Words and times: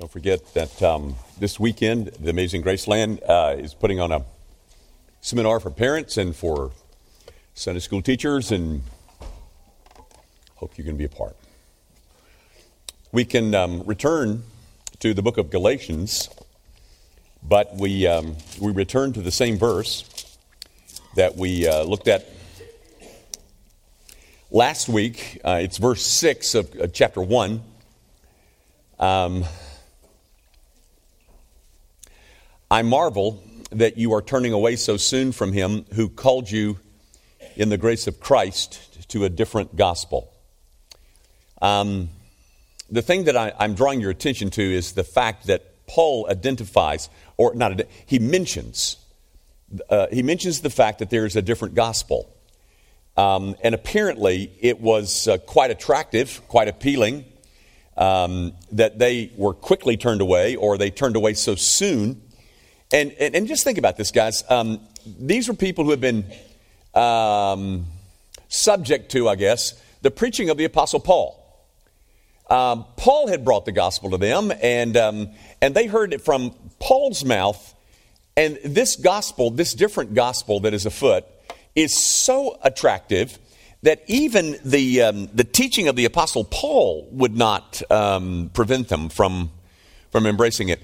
Don't 0.00 0.10
forget 0.10 0.54
that 0.54 0.82
um, 0.82 1.14
this 1.38 1.60
weekend, 1.60 2.08
the 2.18 2.28
Amazing 2.28 2.64
Graceland 2.64 3.20
uh, 3.28 3.54
is 3.56 3.74
putting 3.74 4.00
on 4.00 4.10
a 4.10 4.24
seminar 5.20 5.60
for 5.60 5.70
parents 5.70 6.16
and 6.16 6.34
for 6.34 6.72
Sunday 7.54 7.78
school 7.78 8.02
teachers, 8.02 8.50
and 8.50 8.82
hope 10.56 10.76
you 10.76 10.82
can 10.82 10.96
be 10.96 11.04
a 11.04 11.08
part. 11.08 11.36
We 13.12 13.24
can 13.24 13.54
um, 13.54 13.84
return 13.86 14.42
to 14.98 15.14
the 15.14 15.22
book 15.22 15.38
of 15.38 15.48
Galatians, 15.48 16.28
but 17.40 17.76
we, 17.76 18.08
um, 18.08 18.34
we 18.60 18.72
return 18.72 19.12
to 19.12 19.22
the 19.22 19.30
same 19.30 19.58
verse 19.58 20.36
that 21.14 21.36
we 21.36 21.68
uh, 21.68 21.84
looked 21.84 22.08
at 22.08 22.28
last 24.50 24.88
week. 24.88 25.40
Uh, 25.44 25.60
it's 25.62 25.78
verse 25.78 26.04
6 26.04 26.56
of, 26.56 26.74
of 26.80 26.92
chapter 26.92 27.22
1. 27.22 27.62
Um, 28.98 29.44
I 32.70 32.82
marvel 32.82 33.42
that 33.70 33.98
you 33.98 34.14
are 34.14 34.22
turning 34.22 34.52
away 34.52 34.76
so 34.76 34.96
soon 34.96 35.32
from 35.32 35.52
him 35.52 35.84
who 35.94 36.08
called 36.08 36.50
you 36.50 36.78
in 37.56 37.68
the 37.68 37.76
grace 37.76 38.06
of 38.06 38.20
Christ 38.20 39.08
to 39.08 39.24
a 39.24 39.28
different 39.28 39.76
gospel. 39.76 40.32
Um, 41.60 42.08
the 42.90 43.02
thing 43.02 43.24
that 43.24 43.36
I, 43.36 43.52
am 43.58 43.74
drawing 43.74 44.00
your 44.00 44.10
attention 44.10 44.50
to 44.50 44.62
is 44.62 44.92
the 44.92 45.04
fact 45.04 45.46
that 45.46 45.86
Paul 45.86 46.26
identifies, 46.30 47.08
or 47.36 47.54
not, 47.54 47.82
he 48.06 48.18
mentions, 48.18 48.96
uh, 49.90 50.06
he 50.10 50.22
mentions 50.22 50.60
the 50.60 50.70
fact 50.70 51.00
that 51.00 51.10
there 51.10 51.26
is 51.26 51.36
a 51.36 51.42
different 51.42 51.74
gospel. 51.74 52.30
Um, 53.16 53.54
and 53.62 53.74
apparently, 53.74 54.50
it 54.60 54.80
was 54.80 55.28
uh, 55.28 55.38
quite 55.38 55.70
attractive, 55.70 56.40
quite 56.48 56.68
appealing, 56.68 57.24
um, 57.96 58.52
that 58.72 58.98
they 58.98 59.30
were 59.36 59.54
quickly 59.54 59.96
turned 59.96 60.20
away, 60.20 60.56
or 60.56 60.76
they 60.78 60.90
turned 60.90 61.14
away 61.14 61.34
so 61.34 61.54
soon 61.54 62.22
and, 62.94 63.12
and, 63.18 63.34
and 63.34 63.48
just 63.48 63.64
think 63.64 63.76
about 63.76 63.96
this, 63.96 64.12
guys. 64.12 64.44
Um, 64.48 64.80
these 65.04 65.48
were 65.48 65.54
people 65.54 65.84
who 65.84 65.90
have 65.90 66.00
been 66.00 66.24
um, 66.94 67.86
subject 68.48 69.10
to, 69.12 69.28
I 69.28 69.34
guess, 69.34 69.74
the 70.02 70.12
preaching 70.12 70.48
of 70.48 70.56
the 70.56 70.64
Apostle 70.64 71.00
Paul. 71.00 71.40
Um, 72.48 72.84
Paul 72.96 73.26
had 73.26 73.44
brought 73.44 73.64
the 73.64 73.72
gospel 73.72 74.10
to 74.10 74.16
them, 74.16 74.52
and, 74.62 74.96
um, 74.96 75.30
and 75.60 75.74
they 75.74 75.86
heard 75.86 76.12
it 76.12 76.20
from 76.20 76.54
Paul's 76.78 77.24
mouth. 77.24 77.74
And 78.36 78.58
this 78.64 78.94
gospel, 78.94 79.50
this 79.50 79.74
different 79.74 80.14
gospel 80.14 80.60
that 80.60 80.72
is 80.72 80.86
afoot, 80.86 81.24
is 81.74 81.98
so 81.98 82.58
attractive 82.62 83.38
that 83.82 84.02
even 84.06 84.56
the, 84.64 85.02
um, 85.02 85.28
the 85.34 85.44
teaching 85.44 85.88
of 85.88 85.96
the 85.96 86.04
Apostle 86.04 86.44
Paul 86.44 87.08
would 87.10 87.36
not 87.36 87.82
um, 87.90 88.50
prevent 88.54 88.88
them 88.88 89.08
from, 89.08 89.50
from 90.12 90.26
embracing 90.26 90.68
it. 90.68 90.80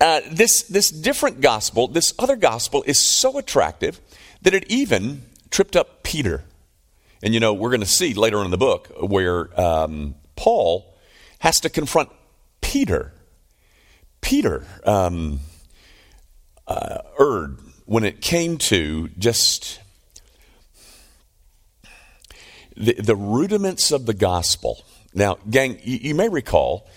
Uh, 0.00 0.20
this, 0.30 0.62
this 0.62 0.90
different 0.90 1.40
gospel, 1.40 1.88
this 1.88 2.14
other 2.18 2.36
gospel, 2.36 2.84
is 2.86 3.00
so 3.00 3.36
attractive 3.36 4.00
that 4.42 4.54
it 4.54 4.64
even 4.70 5.22
tripped 5.50 5.74
up 5.74 6.02
Peter. 6.04 6.44
And 7.22 7.34
you 7.34 7.40
know, 7.40 7.52
we're 7.52 7.70
going 7.70 7.80
to 7.80 7.86
see 7.86 8.14
later 8.14 8.42
in 8.44 8.50
the 8.50 8.58
book 8.58 8.88
where 9.00 9.48
um, 9.60 10.14
Paul 10.36 10.94
has 11.40 11.60
to 11.60 11.68
confront 11.68 12.10
Peter. 12.60 13.12
Peter 14.20 14.64
um, 14.84 15.40
uh, 16.66 16.98
erred 17.18 17.58
when 17.86 18.04
it 18.04 18.20
came 18.20 18.58
to 18.58 19.08
just 19.18 19.80
the, 22.76 22.94
the 22.94 23.16
rudiments 23.16 23.90
of 23.90 24.06
the 24.06 24.14
gospel. 24.14 24.84
Now, 25.12 25.38
gang, 25.50 25.80
you, 25.82 25.98
you 26.02 26.14
may 26.14 26.28
recall 26.28 26.88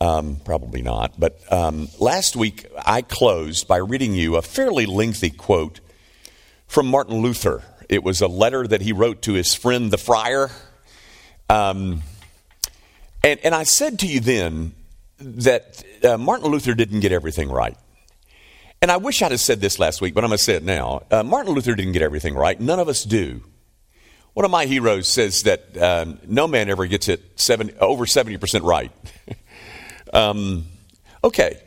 um, 0.00 0.36
probably 0.44 0.82
not. 0.82 1.18
But 1.18 1.40
um, 1.52 1.88
last 1.98 2.36
week 2.36 2.66
I 2.84 3.02
closed 3.02 3.66
by 3.68 3.76
reading 3.78 4.14
you 4.14 4.36
a 4.36 4.42
fairly 4.42 4.86
lengthy 4.86 5.30
quote 5.30 5.80
from 6.66 6.86
Martin 6.86 7.18
Luther. 7.22 7.62
It 7.88 8.02
was 8.02 8.20
a 8.20 8.28
letter 8.28 8.66
that 8.66 8.82
he 8.82 8.92
wrote 8.92 9.22
to 9.22 9.34
his 9.34 9.54
friend 9.54 9.90
the 9.90 9.98
friar. 9.98 10.50
Um, 11.48 12.02
and, 13.22 13.40
and 13.44 13.54
I 13.54 13.62
said 13.62 14.00
to 14.00 14.06
you 14.06 14.20
then 14.20 14.74
that 15.18 15.82
uh, 16.04 16.18
Martin 16.18 16.50
Luther 16.50 16.74
didn't 16.74 17.00
get 17.00 17.12
everything 17.12 17.48
right. 17.50 17.76
And 18.82 18.90
I 18.90 18.98
wish 18.98 19.22
I'd 19.22 19.30
have 19.30 19.40
said 19.40 19.60
this 19.60 19.78
last 19.78 20.00
week, 20.00 20.14
but 20.14 20.22
I'm 20.22 20.28
going 20.28 20.38
to 20.38 20.44
say 20.44 20.54
it 20.54 20.62
now. 20.62 21.02
Uh, 21.10 21.22
Martin 21.22 21.54
Luther 21.54 21.74
didn't 21.74 21.92
get 21.92 22.02
everything 22.02 22.34
right. 22.34 22.60
None 22.60 22.78
of 22.78 22.88
us 22.88 23.04
do. 23.04 23.42
One 24.34 24.44
of 24.44 24.50
my 24.50 24.66
heroes 24.66 25.08
says 25.08 25.44
that 25.44 25.78
um, 25.78 26.18
no 26.26 26.46
man 26.46 26.68
ever 26.68 26.86
gets 26.86 27.08
it 27.08 27.22
70, 27.36 27.78
over 27.78 28.04
70% 28.04 28.62
right. 28.64 28.92
Um, 30.12 30.64
okay, 31.22 31.60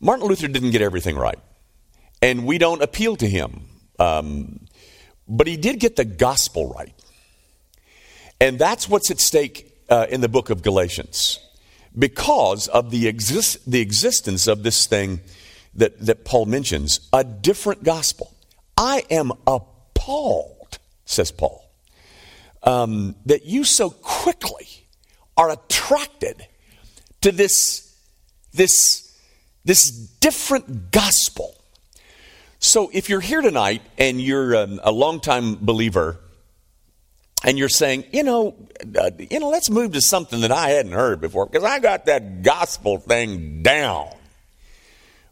Martin 0.00 0.26
Luther 0.26 0.48
didn't 0.48 0.70
get 0.70 0.82
everything 0.82 1.16
right, 1.16 1.38
and 2.20 2.46
we 2.46 2.58
don't 2.58 2.82
appeal 2.82 3.16
to 3.16 3.28
him. 3.28 3.66
Um, 3.98 4.66
but 5.26 5.46
he 5.46 5.56
did 5.56 5.80
get 5.80 5.96
the 5.96 6.04
gospel 6.04 6.72
right. 6.74 6.92
And 8.40 8.58
that's 8.58 8.88
what's 8.88 9.10
at 9.10 9.20
stake 9.20 9.72
uh, 9.88 10.06
in 10.10 10.20
the 10.20 10.28
book 10.28 10.50
of 10.50 10.62
Galatians 10.62 11.38
because 11.96 12.68
of 12.68 12.90
the, 12.90 13.06
exist- 13.06 13.70
the 13.70 13.80
existence 13.80 14.46
of 14.46 14.62
this 14.62 14.86
thing 14.86 15.20
that, 15.74 15.98
that 16.04 16.24
Paul 16.24 16.46
mentions 16.46 17.08
a 17.12 17.24
different 17.24 17.84
gospel. 17.84 18.32
I 18.76 19.04
am 19.10 19.32
appalled, 19.46 20.78
says 21.04 21.30
Paul, 21.30 21.64
um, 22.64 23.14
that 23.26 23.44
you 23.44 23.64
so 23.64 23.90
quickly 23.90 24.66
are 25.36 25.50
attracted 25.50 26.46
to 27.24 27.32
this, 27.32 27.96
this, 28.52 29.10
this 29.64 29.90
different 29.90 30.90
gospel. 30.90 31.54
So 32.58 32.90
if 32.92 33.08
you're 33.08 33.20
here 33.20 33.40
tonight 33.40 33.80
and 33.96 34.20
you're 34.20 34.54
um, 34.54 34.78
a 34.84 34.92
longtime 34.92 35.56
believer, 35.56 36.20
and 37.42 37.58
you're 37.58 37.70
saying, 37.70 38.04
you 38.12 38.24
know, 38.24 38.54
uh, 38.98 39.10
you 39.18 39.40
know, 39.40 39.48
let's 39.48 39.70
move 39.70 39.92
to 39.92 40.02
something 40.02 40.42
that 40.42 40.52
I 40.52 40.70
hadn't 40.70 40.92
heard 40.92 41.22
before 41.22 41.46
because 41.46 41.64
I 41.64 41.78
got 41.78 42.06
that 42.06 42.42
gospel 42.42 42.98
thing 42.98 43.62
down. 43.62 44.08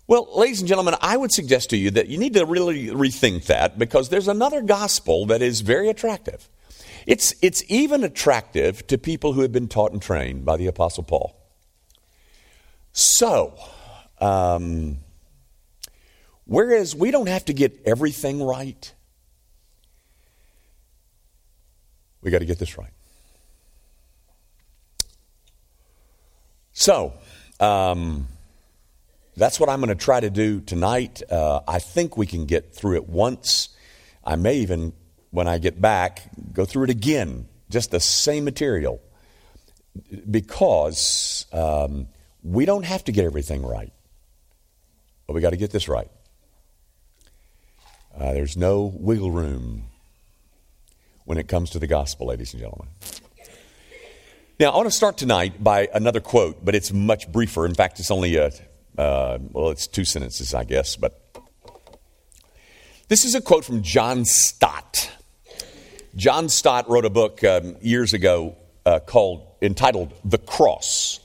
Well, 0.06 0.28
ladies 0.34 0.60
and 0.60 0.69
gentlemen, 0.69 0.94
I 1.00 1.16
would 1.16 1.32
suggest 1.32 1.70
to 1.70 1.76
you 1.76 1.91
that 1.92 2.09
you 2.09 2.16
need 2.16 2.34
to 2.34 2.47
really 2.47 2.86
rethink 2.86 3.47
that 3.47 3.78
because 3.78 4.09
there's 4.09 4.28
another 4.28 4.62
gospel 4.62 5.26
that 5.26 5.42
is 5.42 5.60
very 5.60 5.88
attractive. 5.88 6.48
It's, 7.06 7.34
it's 7.42 7.62
even 7.69 8.03
attractive 8.03 8.86
to 8.86 8.97
people 8.97 9.34
who 9.34 9.42
have 9.42 9.53
been 9.53 9.69
taught 9.69 9.92
and 9.92 10.00
trained 10.00 10.47
by 10.47 10.56
the 10.56 10.66
Apostle 10.66 11.04
Paul. 11.04 11.41
So, 12.92 13.54
um, 14.20 14.98
whereas 16.44 16.94
we 16.94 17.10
don't 17.10 17.28
have 17.28 17.47
to 17.47 17.53
get 17.53 17.80
everything 17.86 18.42
right, 18.42 18.92
we 22.20 22.30
got 22.30 22.38
to 22.38 22.47
get 22.47 22.58
this 22.58 22.76
right. 22.78 22.92
So, 26.72 27.14
um, 27.60 28.28
that's 29.36 29.59
what 29.59 29.69
I'm 29.69 29.80
going 29.80 29.97
to 29.97 30.04
try 30.04 30.20
to 30.20 30.30
do 30.30 30.60
tonight. 30.60 31.22
Uh, 31.30 31.60
I 31.66 31.78
think 31.78 32.16
we 32.16 32.26
can 32.26 32.44
get 32.44 32.74
through 32.74 32.97
it 32.97 33.09
once. 33.09 33.70
I 34.24 34.36
may 34.36 34.56
even, 34.56 34.92
when 35.30 35.48
I 35.48 35.59
get 35.59 35.80
back, 35.80 36.22
go 36.53 36.64
through 36.64 36.84
it 36.84 36.91
again, 36.91 37.48
just 37.70 37.91
the 37.91 38.00
same 38.00 38.44
material, 38.44 39.00
because 40.30 41.47
um, 41.53 42.09
we 42.42 42.64
don't 42.64 42.84
have 42.84 43.04
to 43.04 43.12
get 43.12 43.25
everything 43.25 43.64
right, 43.64 43.92
but 45.26 45.34
we 45.34 45.41
got 45.41 45.50
to 45.50 45.56
get 45.56 45.70
this 45.70 45.88
right. 45.88 46.10
Uh, 48.14 48.32
there's 48.32 48.56
no 48.56 48.92
wiggle 48.94 49.30
room 49.30 49.84
when 51.25 51.38
it 51.38 51.48
comes 51.48 51.70
to 51.70 51.78
the 51.78 51.86
gospel, 51.86 52.26
ladies 52.26 52.53
and 52.53 52.60
gentlemen. 52.60 52.88
Now, 54.60 54.70
I 54.70 54.76
want 54.76 54.86
to 54.86 54.94
start 54.94 55.16
tonight 55.16 55.62
by 55.62 55.88
another 55.94 56.20
quote, 56.20 56.64
but 56.64 56.75
it's 56.75 56.92
much 56.92 57.30
briefer. 57.30 57.64
In 57.64 57.75
fact, 57.75 58.00
it's 58.00 58.10
only 58.10 58.36
a, 58.36 58.50
uh, 58.98 59.38
well, 59.50 59.71
it's 59.71 59.86
two 59.86 60.04
sentences, 60.04 60.53
I 60.53 60.65
guess, 60.65 60.97
but 60.97 61.18
this 63.09 63.24
is 63.24 63.34
a 63.34 63.41
quote 63.41 63.65
from 63.65 63.83
John 63.83 64.24
Stott. 64.24 65.10
John 66.16 66.48
Stott 66.48 66.88
wrote 66.88 67.04
a 67.06 67.10
book 67.10 67.42
um, 67.45 67.77
years 67.80 68.12
ago 68.12 68.56
uh, 68.84 69.00
called, 69.00 69.47
entitled 69.62 70.12
The 70.24 70.38
Cross. 70.38 71.21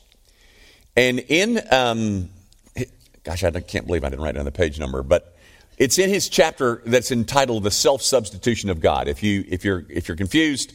And 0.97 1.19
in, 1.19 1.61
um, 1.69 2.29
gosh, 3.23 3.43
I 3.43 3.51
can't 3.51 3.85
believe 3.85 4.03
I 4.03 4.09
didn't 4.09 4.23
write 4.23 4.33
down 4.33 4.45
the 4.45 4.51
page 4.51 4.79
number, 4.79 5.03
but 5.03 5.37
it's 5.77 5.99
in 5.99 6.09
his 6.09 6.27
chapter 6.27 6.81
that's 6.87 7.11
entitled 7.11 7.63
"The 7.63 7.71
Self 7.71 8.01
Substitution 8.01 8.71
of 8.71 8.81
God." 8.81 9.07
If 9.07 9.21
you 9.21 9.45
if 9.47 9.63
you're 9.63 9.85
if 9.89 10.07
you're 10.07 10.17
confused, 10.17 10.73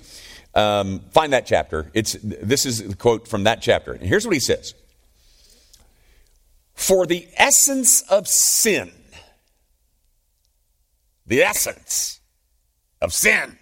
um, 0.54 1.00
find 1.10 1.32
that 1.32 1.44
chapter. 1.44 1.90
It's 1.92 2.16
this 2.22 2.64
is 2.64 2.86
the 2.86 2.94
quote 2.94 3.26
from 3.26 3.44
that 3.44 3.60
chapter. 3.62 3.92
And 3.92 4.04
here's 4.04 4.24
what 4.24 4.32
he 4.32 4.40
says: 4.40 4.74
"For 6.72 7.04
the 7.04 7.26
essence 7.36 8.02
of 8.02 8.28
sin, 8.28 8.92
the 11.26 11.42
essence 11.42 12.20
of 13.00 13.12
sin." 13.12 13.58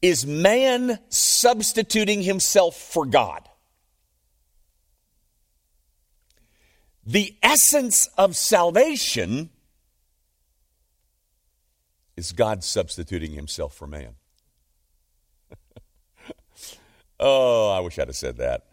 Is 0.00 0.24
man 0.24 1.00
substituting 1.08 2.22
himself 2.22 2.76
for 2.76 3.04
God? 3.04 3.48
The 7.08 7.34
essence 7.42 8.06
of 8.18 8.36
salvation 8.36 9.48
is 12.18 12.32
God 12.32 12.62
substituting 12.62 13.32
himself 13.32 13.74
for 13.74 13.86
man. 13.86 14.10
oh, 17.18 17.70
I 17.70 17.80
wish 17.80 17.98
I'd 17.98 18.08
have 18.08 18.16
said 18.16 18.36
that. 18.36 18.66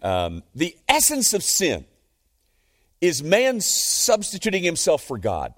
Um, 0.00 0.42
the 0.54 0.74
essence 0.88 1.34
of 1.34 1.42
sin 1.42 1.84
is 3.02 3.22
man 3.22 3.60
substituting 3.60 4.62
himself 4.62 5.04
for 5.04 5.18
God. 5.18 5.52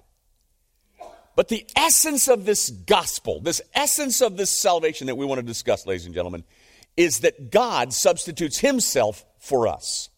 But 1.37 1.47
the 1.47 1.65
essence 1.77 2.27
of 2.27 2.45
this 2.45 2.71
gospel, 2.71 3.39
this 3.39 3.61
essence 3.73 4.19
of 4.19 4.35
this 4.35 4.51
salvation 4.51 5.07
that 5.07 5.15
we 5.15 5.25
want 5.25 5.39
to 5.39 5.47
discuss, 5.47 5.85
ladies 5.85 6.05
and 6.05 6.13
gentlemen, 6.13 6.43
is 6.97 7.21
that 7.21 7.51
God 7.51 7.93
substitutes 7.93 8.59
himself 8.59 9.23
for 9.39 9.69
us. 9.69 10.09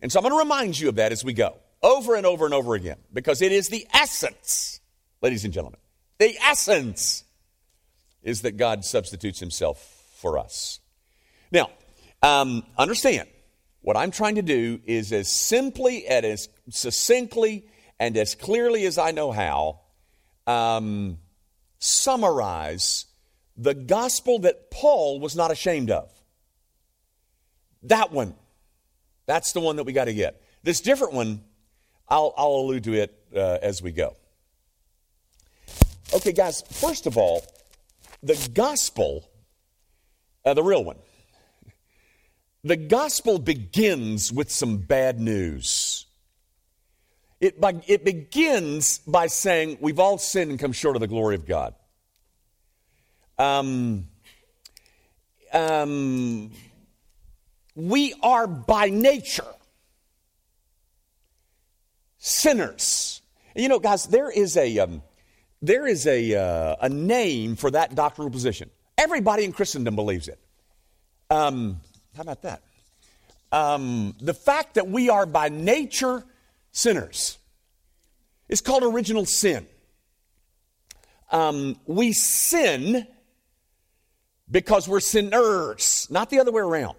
And 0.00 0.12
so 0.12 0.18
I'm 0.18 0.22
going 0.22 0.34
to 0.34 0.38
remind 0.38 0.78
you 0.78 0.88
of 0.88 0.96
that 0.96 1.12
as 1.12 1.24
we 1.24 1.32
go, 1.32 1.56
over 1.82 2.14
and 2.14 2.26
over 2.26 2.44
and 2.44 2.54
over 2.54 2.74
again, 2.74 2.98
because 3.12 3.42
it 3.42 3.52
is 3.52 3.68
the 3.68 3.86
essence, 3.92 4.80
ladies 5.20 5.44
and 5.44 5.52
gentlemen. 5.52 5.80
The 6.18 6.36
essence 6.38 7.24
is 8.22 8.42
that 8.42 8.56
God 8.56 8.84
substitutes 8.84 9.40
himself 9.40 9.78
for 10.16 10.38
us. 10.38 10.80
Now, 11.50 11.70
um, 12.22 12.64
understand, 12.76 13.28
what 13.80 13.96
I'm 13.96 14.10
trying 14.10 14.34
to 14.36 14.42
do 14.42 14.80
is 14.84 15.12
as 15.12 15.32
simply 15.32 16.06
and 16.06 16.26
as 16.26 16.48
succinctly 16.68 17.66
and 17.98 18.16
as 18.16 18.34
clearly 18.34 18.86
as 18.86 18.98
I 18.98 19.12
know 19.12 19.32
how, 19.32 19.80
um, 20.46 21.18
summarize 21.78 23.06
the 23.56 23.74
gospel 23.74 24.40
that 24.40 24.70
Paul 24.70 25.20
was 25.20 25.36
not 25.36 25.50
ashamed 25.50 25.90
of. 25.90 26.10
That 27.84 28.12
one. 28.12 28.34
That's 29.28 29.52
the 29.52 29.60
one 29.60 29.76
that 29.76 29.84
we 29.84 29.92
got 29.92 30.06
to 30.06 30.14
get. 30.14 30.40
This 30.62 30.80
different 30.80 31.12
one, 31.12 31.44
I'll, 32.08 32.32
I'll 32.34 32.48
allude 32.48 32.84
to 32.84 32.94
it 32.94 33.14
uh, 33.36 33.58
as 33.60 33.82
we 33.82 33.92
go. 33.92 34.16
Okay, 36.14 36.32
guys, 36.32 36.62
first 36.62 37.06
of 37.06 37.18
all, 37.18 37.44
the 38.22 38.50
gospel, 38.54 39.28
uh, 40.46 40.54
the 40.54 40.62
real 40.62 40.82
one, 40.82 40.96
the 42.64 42.76
gospel 42.76 43.38
begins 43.38 44.32
with 44.32 44.50
some 44.50 44.78
bad 44.78 45.20
news. 45.20 46.06
It, 47.38 47.60
by, 47.60 47.82
it 47.86 48.06
begins 48.06 48.98
by 49.00 49.26
saying 49.26 49.76
we've 49.82 50.00
all 50.00 50.16
sinned 50.16 50.50
and 50.50 50.58
come 50.58 50.72
short 50.72 50.96
of 50.96 51.00
the 51.00 51.06
glory 51.06 51.34
of 51.34 51.46
God. 51.46 51.74
Um, 53.36 54.08
um, 55.52 56.50
we 57.78 58.12
are 58.24 58.48
by 58.48 58.90
nature 58.90 59.54
sinners. 62.18 63.22
You 63.54 63.68
know, 63.68 63.78
guys, 63.78 64.06
there 64.06 64.30
is 64.30 64.56
a 64.56 64.80
um, 64.80 65.00
there 65.62 65.86
is 65.86 66.04
a 66.08 66.34
uh, 66.34 66.76
a 66.80 66.88
name 66.88 67.54
for 67.54 67.70
that 67.70 67.94
doctrinal 67.94 68.32
position. 68.32 68.68
Everybody 68.98 69.44
in 69.44 69.52
Christendom 69.52 69.94
believes 69.94 70.26
it. 70.26 70.40
Um, 71.30 71.80
how 72.16 72.22
about 72.22 72.42
that? 72.42 72.62
Um, 73.52 74.16
the 74.20 74.34
fact 74.34 74.74
that 74.74 74.88
we 74.88 75.08
are 75.08 75.24
by 75.24 75.48
nature 75.48 76.24
sinners 76.72 77.38
is 78.48 78.60
called 78.60 78.82
original 78.82 79.24
sin. 79.24 79.68
Um, 81.30 81.78
we 81.86 82.12
sin 82.12 83.06
because 84.50 84.88
we're 84.88 84.98
sinners, 84.98 86.08
not 86.10 86.28
the 86.28 86.40
other 86.40 86.50
way 86.50 86.62
around. 86.62 86.96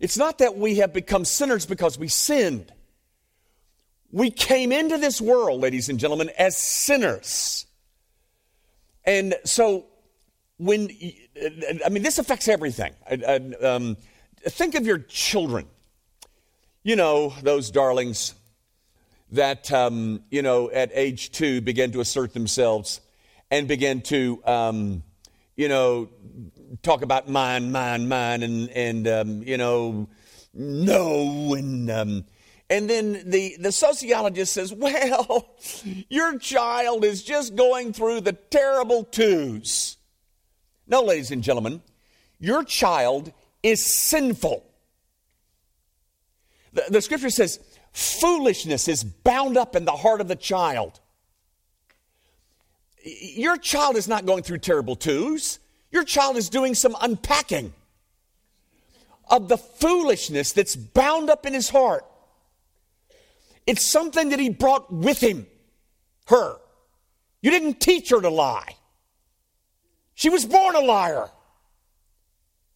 It's 0.00 0.16
not 0.16 0.38
that 0.38 0.56
we 0.56 0.76
have 0.76 0.92
become 0.92 1.24
sinners 1.24 1.66
because 1.66 1.98
we 1.98 2.08
sinned. 2.08 2.72
We 4.10 4.30
came 4.30 4.72
into 4.72 4.96
this 4.96 5.20
world, 5.20 5.60
ladies 5.60 5.88
and 5.88 5.98
gentlemen, 5.98 6.30
as 6.38 6.56
sinners. 6.56 7.66
And 9.04 9.34
so, 9.44 9.86
when, 10.58 10.90
I 11.84 11.88
mean, 11.90 12.02
this 12.02 12.18
affects 12.18 12.48
everything. 12.48 12.94
Um, 13.62 13.96
think 14.44 14.74
of 14.74 14.86
your 14.86 14.98
children. 14.98 15.66
You 16.82 16.96
know, 16.96 17.34
those 17.42 17.70
darlings 17.70 18.34
that, 19.32 19.70
um, 19.72 20.22
you 20.30 20.42
know, 20.42 20.70
at 20.70 20.90
age 20.94 21.32
two 21.32 21.60
begin 21.60 21.92
to 21.92 22.00
assert 22.00 22.32
themselves 22.32 23.00
and 23.50 23.68
begin 23.68 24.00
to, 24.02 24.42
um, 24.44 25.02
you 25.56 25.68
know, 25.68 26.08
talk 26.82 27.02
about 27.02 27.28
mine, 27.28 27.72
mine, 27.72 28.08
mine, 28.08 28.42
and 28.42 28.70
and 28.70 29.08
um, 29.08 29.42
you 29.42 29.56
know, 29.56 30.08
no, 30.54 31.54
and 31.54 31.90
um, 31.90 32.24
and 32.70 32.88
then 32.88 33.22
the 33.24 33.56
the 33.58 33.72
sociologist 33.72 34.52
says, 34.52 34.72
well, 34.74 35.56
your 36.08 36.38
child 36.38 37.04
is 37.04 37.22
just 37.22 37.56
going 37.56 37.92
through 37.92 38.20
the 38.22 38.32
terrible 38.32 39.04
twos. 39.04 39.96
No, 40.86 41.02
ladies 41.02 41.30
and 41.30 41.42
gentlemen, 41.42 41.82
your 42.38 42.64
child 42.64 43.32
is 43.62 43.84
sinful. 43.84 44.64
The, 46.72 46.84
the 46.90 47.02
scripture 47.02 47.30
says, 47.30 47.60
foolishness 47.92 48.88
is 48.88 49.04
bound 49.04 49.56
up 49.56 49.74
in 49.74 49.84
the 49.84 49.92
heart 49.92 50.20
of 50.20 50.28
the 50.28 50.36
child. 50.36 51.00
Your 53.04 53.56
child 53.56 53.96
is 53.96 54.08
not 54.08 54.26
going 54.26 54.42
through 54.42 54.58
terrible 54.58 54.96
twos. 54.96 55.58
Your 55.90 56.04
child 56.04 56.36
is 56.36 56.48
doing 56.48 56.74
some 56.74 56.96
unpacking 57.00 57.72
of 59.30 59.48
the 59.48 59.58
foolishness 59.58 60.52
that's 60.52 60.76
bound 60.76 61.30
up 61.30 61.46
in 61.46 61.54
his 61.54 61.68
heart. 61.68 62.04
It's 63.66 63.84
something 63.84 64.30
that 64.30 64.40
he 64.40 64.50
brought 64.50 64.92
with 64.92 65.20
him, 65.20 65.46
her. 66.26 66.56
You 67.42 67.50
didn't 67.50 67.80
teach 67.80 68.10
her 68.10 68.20
to 68.20 68.30
lie. 68.30 68.74
She 70.14 70.30
was 70.30 70.44
born 70.44 70.74
a 70.74 70.80
liar. 70.80 71.28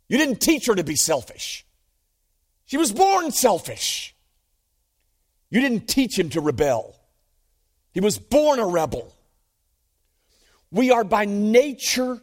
You 0.09 0.19
didn't 0.19 0.41
teach 0.41 0.67
her 0.67 0.75
to 0.75 0.85
be 0.85 0.97
selfish. 0.97 1.65
She 2.67 2.77
was 2.77 2.93
born 2.93 3.31
selfish. 3.33 4.15
You 5.51 5.61
didn't 5.61 5.89
teach 5.89 6.19
him 6.19 6.31
to 6.31 6.41
rebel. 6.41 6.95
He 7.93 8.01
was 8.01 8.19
born 8.19 8.59
a 8.59 8.67
rebel. 8.67 9.15
We 10.71 10.91
are 10.91 11.05
by 11.05 11.25
nature 11.25 12.23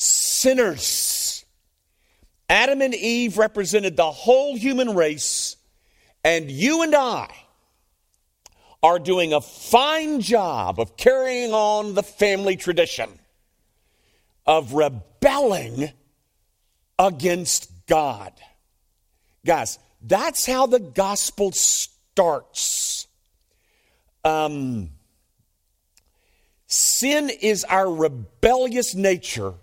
sinners. 0.00 1.44
Adam 2.48 2.80
and 2.80 2.94
Eve 2.94 3.38
represented 3.38 3.96
the 3.96 4.10
whole 4.10 4.56
human 4.56 4.94
race, 4.94 5.56
and 6.24 6.50
you 6.50 6.82
and 6.82 6.94
I 6.94 7.28
are 8.82 8.98
doing 8.98 9.32
a 9.32 9.40
fine 9.40 10.20
job 10.20 10.80
of 10.80 10.96
carrying 10.96 11.52
on 11.52 11.94
the 11.94 12.02
family 12.02 12.56
tradition 12.56 13.10
of 14.46 14.72
rebelling 14.72 15.92
against 16.98 17.70
God. 17.86 18.32
Guys, 19.44 19.78
that's 20.02 20.46
how 20.46 20.66
the 20.66 20.80
gospel 20.80 21.52
starts. 21.52 23.06
Um, 24.24 24.90
sin 26.66 27.30
is 27.40 27.64
our 27.64 27.92
rebellious 27.92 28.94
nature 28.94 29.54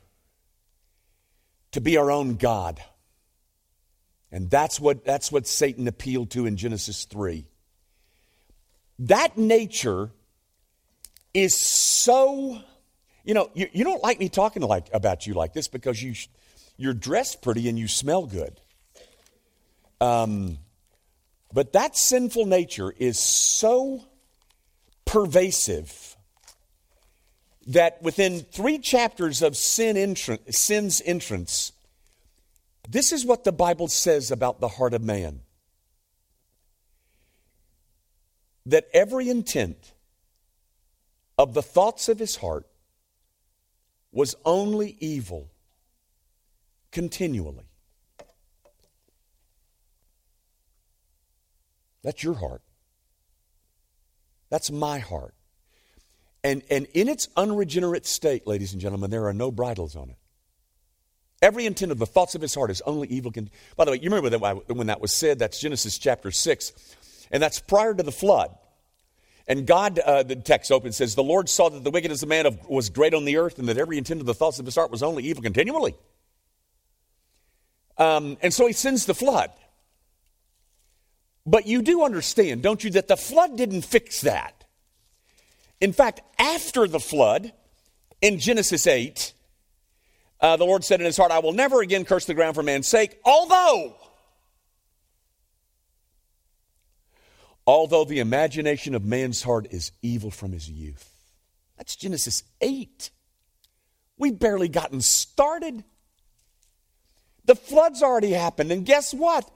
to 1.77 1.81
be 1.81 1.95
our 1.95 2.09
own 2.09 2.37
God. 2.37 2.83
And 4.31 4.49
that's 4.49 4.79
what, 4.79 5.05
that's 5.05 5.31
what 5.31 5.45
Satan 5.45 5.87
appealed 5.87 6.31
to 6.31 6.47
in 6.47 6.57
Genesis 6.57 7.05
3. 7.05 7.45
That 8.97 9.37
nature 9.37 10.09
is 11.35 11.55
so, 11.55 12.59
you 13.23 13.35
know, 13.35 13.51
you, 13.53 13.67
you 13.73 13.83
don't 13.83 14.01
like 14.01 14.19
me 14.19 14.27
talking 14.27 14.63
like, 14.63 14.87
about 14.91 15.27
you 15.27 15.35
like 15.35 15.53
this 15.53 15.67
because 15.67 16.01
you, 16.01 16.15
you're 16.77 16.95
dressed 16.95 17.43
pretty 17.43 17.69
and 17.69 17.77
you 17.77 17.87
smell 17.87 18.25
good. 18.25 18.59
Um, 20.01 20.57
but 21.53 21.73
that 21.73 21.95
sinful 21.95 22.47
nature 22.47 22.91
is 22.97 23.19
so 23.19 24.03
pervasive 25.05 26.16
that 27.67 28.01
within 28.01 28.39
three 28.39 28.79
chapters 28.79 29.41
of 29.41 29.55
sin 29.55 29.97
entrance, 29.97 30.57
sin's 30.57 31.01
entrance, 31.05 31.73
this 32.89 33.11
is 33.11 33.25
what 33.25 33.43
the 33.43 33.51
Bible 33.51 33.89
says 33.89 34.31
about 34.31 34.59
the 34.59 34.69
heart 34.69 34.93
of 34.93 35.03
man 35.03 35.41
that 38.65 38.87
every 38.93 39.29
intent 39.29 39.93
of 41.37 41.53
the 41.53 41.61
thoughts 41.61 42.09
of 42.09 42.19
his 42.19 42.37
heart 42.37 42.65
was 44.11 44.35
only 44.45 44.97
evil 44.99 45.49
continually. 46.91 47.65
That's 52.03 52.23
your 52.23 52.35
heart. 52.35 52.61
That's 54.49 54.71
my 54.71 54.99
heart. 54.99 55.36
And, 56.43 56.61
and 56.69 56.85
in 56.93 57.07
its 57.09 57.27
unregenerate 57.35 58.05
state, 58.05 58.47
ladies 58.47 58.73
and 58.73 58.81
gentlemen, 58.81 59.09
there 59.09 59.27
are 59.27 59.33
no 59.33 59.51
bridles 59.51 59.95
on 59.95 60.09
it. 60.09 60.17
Every 61.41 61.65
intent 61.65 61.91
of 61.91 61.99
the 61.99 62.05
thoughts 62.05 62.35
of 62.35 62.41
his 62.41 62.55
heart 62.55 62.71
is 62.71 62.81
only 62.81 63.07
evil. 63.09 63.31
By 63.75 63.85
the 63.85 63.91
way, 63.91 63.99
you 64.01 64.09
remember 64.09 64.29
that 64.29 64.75
when 64.75 64.87
that 64.87 65.01
was 65.01 65.13
said? 65.13 65.39
That's 65.39 65.59
Genesis 65.59 65.97
chapter 65.97 66.31
6. 66.31 66.95
and 67.31 67.43
that's 67.43 67.59
prior 67.59 67.93
to 67.93 68.03
the 68.03 68.11
flood. 68.11 68.55
And 69.47 69.65
God, 69.65 69.99
uh, 69.99 70.23
the 70.23 70.35
text 70.35 70.71
open 70.71 70.91
says, 70.91 71.15
The 71.15 71.23
Lord 71.23 71.47
saw 71.47 71.69
that 71.69 71.83
the 71.83 71.91
wickedness 71.91 72.21
of 72.21 72.29
man 72.29 72.45
of, 72.45 72.67
was 72.67 72.89
great 72.89 73.13
on 73.13 73.23
the 73.23 73.37
earth, 73.37 73.59
and 73.59 73.69
that 73.69 73.77
every 73.77 73.97
intent 73.97 74.19
of 74.19 74.25
the 74.25 74.33
thoughts 74.33 74.59
of 74.59 74.65
his 74.65 74.75
heart 74.75 74.91
was 74.91 75.01
only 75.01 75.23
evil 75.23 75.41
continually. 75.41 75.95
Um, 77.97 78.37
and 78.41 78.53
so 78.53 78.67
he 78.67 78.73
sends 78.73 79.05
the 79.05 79.15
flood. 79.15 79.51
But 81.45 81.65
you 81.65 81.81
do 81.81 82.03
understand, 82.03 82.61
don't 82.61 82.83
you, 82.83 82.91
that 82.91 83.07
the 83.07 83.15
flood 83.15 83.57
didn't 83.57 83.83
fix 83.83 84.21
that. 84.21 84.56
In 85.79 85.93
fact, 85.93 86.21
after 86.39 86.87
the 86.87 86.99
flood, 86.99 87.53
in 88.21 88.39
Genesis 88.39 88.87
8, 88.87 89.33
uh, 90.39 90.57
the 90.57 90.65
Lord 90.65 90.83
said 90.83 90.99
in 90.99 91.05
his 91.05 91.17
heart, 91.17 91.31
I 91.31 91.39
will 91.39 91.53
never 91.53 91.81
again 91.81 92.05
curse 92.05 92.25
the 92.25 92.33
ground 92.33 92.55
for 92.55 92.63
man's 92.63 92.87
sake, 92.87 93.19
although, 93.23 93.95
although 97.65 98.05
the 98.05 98.19
imagination 98.19 98.95
of 98.95 99.03
man's 99.03 99.43
heart 99.43 99.67
is 99.71 99.91
evil 100.01 100.31
from 100.31 100.51
his 100.51 100.69
youth. 100.69 101.13
That's 101.77 101.95
Genesis 101.95 102.43
8. 102.61 103.11
We've 104.17 104.37
barely 104.37 104.67
gotten 104.67 105.01
started. 105.01 105.83
The 107.45 107.55
flood's 107.55 108.01
already 108.01 108.31
happened, 108.31 108.71
and 108.71 108.85
guess 108.85 109.13
what? 109.13 109.49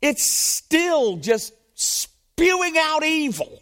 It's 0.00 0.30
still 0.30 1.16
just 1.16 1.52
spewing 1.74 2.76
out 2.78 3.04
evil. 3.04 3.60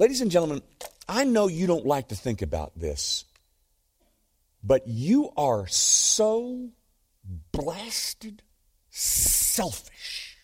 Ladies 0.00 0.22
and 0.22 0.30
gentlemen, 0.30 0.62
I 1.06 1.24
know 1.24 1.46
you 1.46 1.66
don't 1.66 1.84
like 1.84 2.08
to 2.08 2.14
think 2.14 2.40
about 2.40 2.72
this, 2.74 3.26
but 4.64 4.88
you 4.88 5.30
are 5.36 5.66
so 5.66 6.70
blasted 7.52 8.40
selfish. 8.88 10.38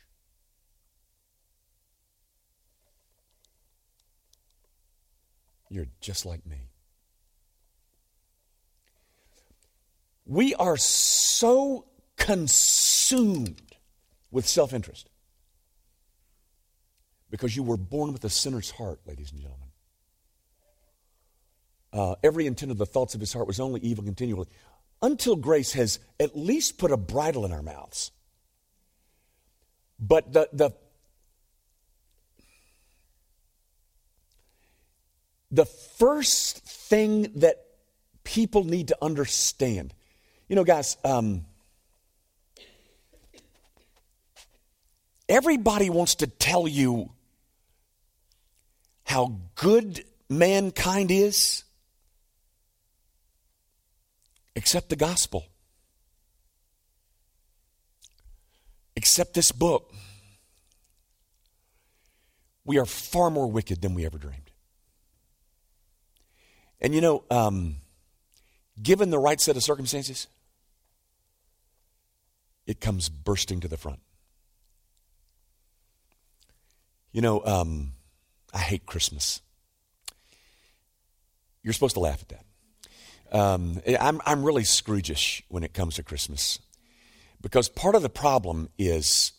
You're 5.71 5.89
just 6.03 6.27
like 6.27 6.45
me. 6.45 6.69
We 10.27 10.55
are 10.57 10.77
so 10.77 11.87
consumed 12.19 13.75
with 14.31 14.47
self 14.47 14.75
interest 14.75 15.09
because 17.31 17.57
you 17.57 17.63
were 17.63 17.77
born 17.77 18.13
with 18.13 18.25
a 18.25 18.31
sinner's 18.31 18.71
heart, 18.71 19.01
ladies 19.07 19.33
and 19.33 19.41
gentlemen. 19.41 19.69
Uh, 21.93 22.15
every 22.23 22.47
intent 22.47 22.71
of 22.71 22.79
the 22.79 22.87
thoughts 22.87 23.15
of 23.15 23.21
his 23.21 23.33
heart 23.33 23.47
was 23.47 23.61
only 23.61 23.81
evil 23.81 24.05
continually, 24.05 24.49
until 25.03 25.37
grace 25.37 25.73
has 25.73 25.99
at 26.21 26.37
least 26.37 26.79
put 26.79 26.91
a 26.91 26.97
bridle 26.97 27.45
in 27.45 27.53
our 27.53 27.63
mouths. 27.63 28.11
But 29.99 30.33
the, 30.33 30.49
the, 30.53 30.71
the 35.51 35.65
first 35.65 36.59
thing 36.59 37.33
that 37.37 37.65
people 38.25 38.65
need 38.65 38.89
to 38.89 38.99
understand 39.01 39.95
you 40.49 40.55
know, 40.55 40.63
guys, 40.63 40.97
um, 41.05 41.45
everybody 45.29 45.91
wants 45.91 46.17
to 46.17 46.29
tell 46.29 46.69
you 46.69 47.11
how 49.07 49.39
good 49.55 50.05
mankind 50.29 51.13
is, 51.13 51.63
except 54.57 54.89
the 54.89 54.97
gospel, 54.97 55.47
except 58.97 59.35
this 59.35 59.53
book. 59.53 59.95
We 62.65 62.79
are 62.79 62.85
far 62.85 63.31
more 63.31 63.47
wicked 63.47 63.81
than 63.81 63.95
we 63.95 64.05
ever 64.05 64.19
dreamed. 64.19 64.51
And 66.81 66.93
you 66.93 67.01
know, 67.01 67.23
um, 67.31 67.77
given 68.83 69.11
the 69.11 69.21
right 69.21 69.41
set 69.41 69.57
of 69.57 69.63
circumstances, 69.63 70.27
it 72.67 72.81
comes 72.81 73.09
bursting 73.09 73.61
to 73.61 73.69
the 73.69 73.77
front. 73.77 74.01
You 77.13 77.23
know, 77.23 77.41
um, 77.45 77.93
I 78.57 78.61
hate 78.61 78.87
Christmas. 78.87 79.43
You're 81.63 81.75
supposed 81.75 81.93
to 81.97 82.01
laugh 82.01 82.23
at 82.23 82.29
that. 82.31 83.39
Um, 83.39 83.83
I'm, 84.01 84.23
I'm 84.25 84.43
really 84.45 84.63
Scroogish 84.63 85.43
when 85.49 85.63
it 85.63 85.75
comes 85.75 85.97
to 85.97 86.03
Christmas 86.03 86.59
because 87.43 87.69
part 87.69 87.95
of 87.95 88.01
the 88.01 88.09
problem 88.09 88.71
is 88.79 89.33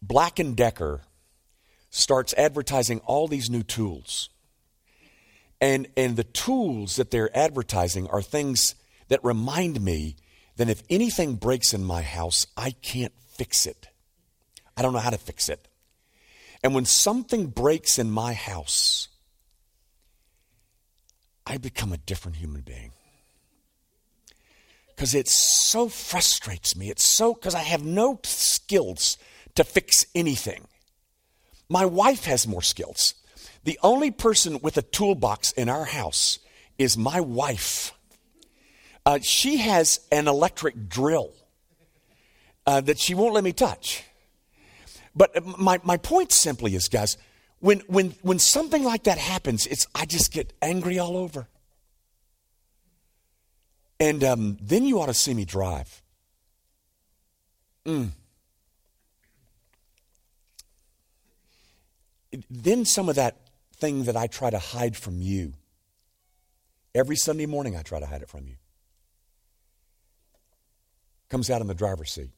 Black 0.00 0.38
and 0.38 0.56
Decker 0.56 1.00
starts 1.90 2.32
advertising 2.34 3.00
all 3.00 3.26
these 3.26 3.50
new 3.50 3.64
tools. 3.64 4.30
And, 5.60 5.88
and 5.96 6.14
the 6.16 6.22
tools 6.22 6.94
that 6.94 7.10
they're 7.10 7.36
advertising 7.36 8.06
are 8.06 8.22
things 8.22 8.76
that 9.08 9.18
remind 9.24 9.80
me 9.80 10.14
that 10.58 10.68
if 10.68 10.84
anything 10.88 11.34
breaks 11.34 11.74
in 11.74 11.82
my 11.82 12.02
house, 12.02 12.46
I 12.56 12.70
can't 12.70 13.14
fix 13.36 13.66
it. 13.66 13.88
I 14.76 14.82
don't 14.82 14.92
know 14.92 15.00
how 15.00 15.10
to 15.10 15.18
fix 15.18 15.48
it. 15.48 15.66
And 16.64 16.74
when 16.74 16.86
something 16.86 17.48
breaks 17.48 17.98
in 17.98 18.10
my 18.10 18.32
house, 18.32 19.08
I 21.46 21.58
become 21.58 21.92
a 21.92 21.98
different 21.98 22.38
human 22.38 22.62
being. 22.62 22.92
Because 24.88 25.14
it 25.14 25.28
so 25.28 25.90
frustrates 25.90 26.74
me. 26.74 26.88
It's 26.88 27.04
so, 27.04 27.34
because 27.34 27.54
I 27.54 27.60
have 27.60 27.84
no 27.84 28.18
skills 28.24 29.18
to 29.56 29.62
fix 29.62 30.06
anything. 30.14 30.66
My 31.68 31.84
wife 31.84 32.24
has 32.24 32.48
more 32.48 32.62
skills. 32.62 33.12
The 33.64 33.78
only 33.82 34.10
person 34.10 34.58
with 34.62 34.78
a 34.78 34.82
toolbox 34.82 35.52
in 35.52 35.68
our 35.68 35.84
house 35.84 36.38
is 36.78 36.96
my 36.96 37.20
wife. 37.20 37.92
Uh, 39.04 39.18
she 39.20 39.58
has 39.58 40.00
an 40.10 40.28
electric 40.28 40.88
drill 40.88 41.34
uh, 42.66 42.80
that 42.80 42.98
she 42.98 43.14
won't 43.14 43.34
let 43.34 43.44
me 43.44 43.52
touch. 43.52 44.02
But 45.14 45.44
my, 45.58 45.80
my 45.84 45.96
point 45.96 46.32
simply 46.32 46.74
is, 46.74 46.88
guys, 46.88 47.16
when, 47.60 47.80
when, 47.86 48.10
when 48.22 48.38
something 48.38 48.82
like 48.82 49.04
that 49.04 49.18
happens, 49.18 49.66
it's, 49.66 49.86
I 49.94 50.06
just 50.06 50.32
get 50.32 50.52
angry 50.60 50.98
all 50.98 51.16
over. 51.16 51.48
And 54.00 54.24
um, 54.24 54.58
then 54.60 54.84
you 54.84 55.00
ought 55.00 55.06
to 55.06 55.14
see 55.14 55.34
me 55.34 55.44
drive. 55.44 56.02
Mm. 57.86 58.10
Then 62.50 62.84
some 62.84 63.08
of 63.08 63.14
that 63.14 63.36
thing 63.76 64.04
that 64.04 64.16
I 64.16 64.26
try 64.26 64.50
to 64.50 64.58
hide 64.58 64.96
from 64.96 65.20
you, 65.20 65.54
every 66.94 67.16
Sunday 67.16 67.46
morning 67.46 67.76
I 67.76 67.82
try 67.82 68.00
to 68.00 68.06
hide 68.06 68.22
it 68.22 68.28
from 68.28 68.46
you 68.46 68.56
comes 71.34 71.50
out 71.50 71.60
in 71.60 71.66
the 71.66 71.74
driver's 71.74 72.12
seat. 72.12 72.30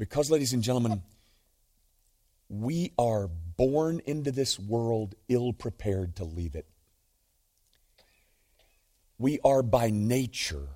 Because, 0.00 0.30
ladies 0.30 0.54
and 0.54 0.62
gentlemen, 0.62 1.02
we 2.48 2.94
are 2.98 3.28
born 3.28 4.00
into 4.06 4.32
this 4.32 4.58
world 4.58 5.14
ill 5.28 5.52
prepared 5.52 6.16
to 6.16 6.24
leave 6.24 6.54
it. 6.54 6.66
We 9.18 9.40
are 9.44 9.62
by 9.62 9.90
nature 9.90 10.68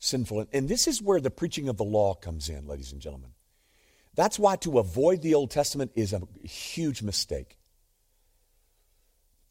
sinful. 0.00 0.48
And 0.52 0.68
this 0.68 0.86
is 0.86 1.00
where 1.00 1.18
the 1.18 1.30
preaching 1.30 1.70
of 1.70 1.78
the 1.78 1.84
law 1.84 2.12
comes 2.12 2.50
in, 2.50 2.66
ladies 2.66 2.92
and 2.92 3.00
gentlemen. 3.00 3.30
That's 4.14 4.38
why 4.38 4.56
to 4.56 4.78
avoid 4.78 5.22
the 5.22 5.34
Old 5.34 5.50
Testament 5.50 5.90
is 5.94 6.12
a 6.12 6.20
huge 6.46 7.00
mistake. 7.00 7.56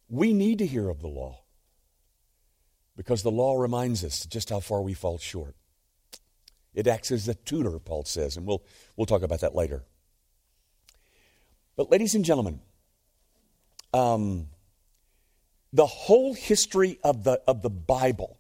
We 0.10 0.32
need 0.32 0.60
to 0.60 0.68
hear 0.68 0.90
of 0.90 1.02
the 1.02 1.08
law 1.08 1.42
because 2.96 3.24
the 3.24 3.32
law 3.32 3.58
reminds 3.58 4.04
us 4.04 4.28
just 4.28 4.52
how 4.52 4.60
far 4.60 4.84
we 4.84 4.94
fall 4.94 5.18
short. 5.18 5.56
It 6.74 6.88
acts 6.88 7.12
as 7.12 7.28
a 7.28 7.36
tutor, 7.36 7.80
Paul 7.80 8.06
says, 8.06 8.38
and 8.38 8.46
we'll, 8.46 8.64
we'll 8.96 9.06
talk 9.06 9.22
about 9.22 9.42
that 9.42 9.56
later. 9.56 9.84
But, 11.76 11.92
ladies 11.92 12.16
and 12.16 12.24
gentlemen, 12.24 12.60
um, 13.94 14.48
the 15.74 15.86
whole 15.86 16.34
history 16.34 17.00
of 17.04 17.24
the, 17.24 17.42
of 17.48 17.62
the 17.62 17.70
Bible, 17.70 18.38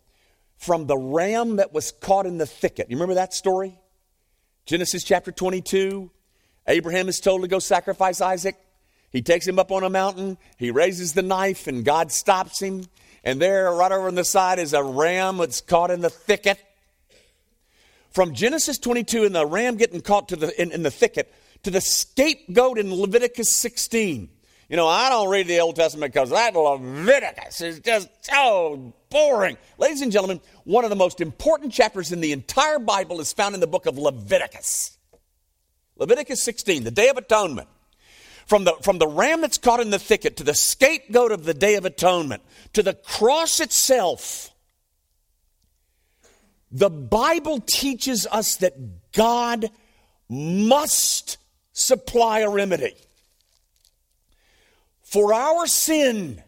from 0.57 0.87
the 0.87 0.97
ram 0.97 1.55
that 1.55 1.73
was 1.73 1.91
caught 1.91 2.25
in 2.25 2.37
the 2.37 2.45
thicket, 2.45 2.89
you 2.89 2.97
remember 2.97 3.15
that 3.15 3.33
story? 3.33 3.79
Genesis 4.65 5.03
chapter 5.03 5.31
22. 5.31 6.11
Abraham 6.67 7.09
is 7.09 7.19
told 7.19 7.41
to 7.41 7.47
go 7.47 7.59
sacrifice 7.59 8.21
Isaac. 8.21 8.55
He 9.11 9.23
takes 9.23 9.47
him 9.47 9.57
up 9.57 9.71
on 9.71 9.83
a 9.83 9.89
mountain. 9.89 10.37
He 10.57 10.69
raises 10.69 11.13
the 11.13 11.23
knife, 11.23 11.65
and 11.65 11.83
God 11.83 12.11
stops 12.11 12.61
him. 12.61 12.85
And 13.23 13.41
there, 13.41 13.71
right 13.71 13.91
over 13.91 14.07
on 14.07 14.15
the 14.15 14.23
side, 14.23 14.59
is 14.59 14.73
a 14.73 14.83
ram 14.83 15.37
that's 15.37 15.61
caught 15.61 15.89
in 15.89 16.01
the 16.01 16.09
thicket. 16.09 16.59
From 18.11 18.33
Genesis 18.33 18.77
22 18.79 19.25
and 19.25 19.35
the 19.35 19.45
ram 19.45 19.77
getting 19.77 20.01
caught 20.01 20.29
to 20.29 20.35
the, 20.35 20.61
in, 20.61 20.71
in 20.71 20.83
the 20.83 20.91
thicket 20.91 21.33
to 21.63 21.71
the 21.71 21.81
scapegoat 21.81 22.79
in 22.79 22.93
Leviticus 22.93 23.51
16. 23.51 24.29
You 24.69 24.77
know, 24.77 24.87
I 24.87 25.09
don't 25.09 25.29
read 25.29 25.47
the 25.47 25.59
Old 25.59 25.75
Testament 25.75 26.13
because 26.13 26.29
that 26.29 26.55
Leviticus 26.55 27.61
is 27.61 27.79
just 27.79 28.07
so 28.21 28.93
boring. 29.09 29.57
Ladies 29.79 30.01
and 30.01 30.11
gentlemen, 30.11 30.41
one 30.63 30.83
of 30.83 30.91
the 30.91 30.95
most 30.95 31.21
important 31.21 31.73
chapters 31.73 32.11
in 32.11 32.21
the 32.21 32.31
entire 32.31 32.77
Bible 32.77 33.19
is 33.19 33.33
found 33.33 33.55
in 33.55 33.61
the 33.61 33.67
book 33.67 33.87
of 33.87 33.97
Leviticus. 33.97 34.97
Leviticus 35.97 36.43
16, 36.43 36.83
the 36.83 36.91
Day 36.91 37.09
of 37.09 37.17
Atonement. 37.17 37.67
From 38.45 38.63
the, 38.63 38.73
from 38.81 38.97
the 38.97 39.07
ram 39.07 39.41
that's 39.41 39.59
caught 39.59 39.79
in 39.79 39.91
the 39.91 39.99
thicket 39.99 40.37
to 40.37 40.43
the 40.43 40.55
scapegoat 40.55 41.31
of 41.31 41.43
the 41.43 41.53
Day 41.53 41.75
of 41.75 41.85
Atonement 41.85 42.41
to 42.73 42.81
the 42.81 42.93
cross 42.93 43.59
itself. 43.59 44.51
The 46.71 46.89
Bible 46.89 47.61
teaches 47.61 48.27
us 48.31 48.57
that 48.57 49.11
God 49.11 49.71
must 50.29 51.37
supply 51.73 52.39
a 52.39 52.49
remedy 52.49 52.93
for 55.01 55.33
our 55.33 55.65
sin. 55.65 56.43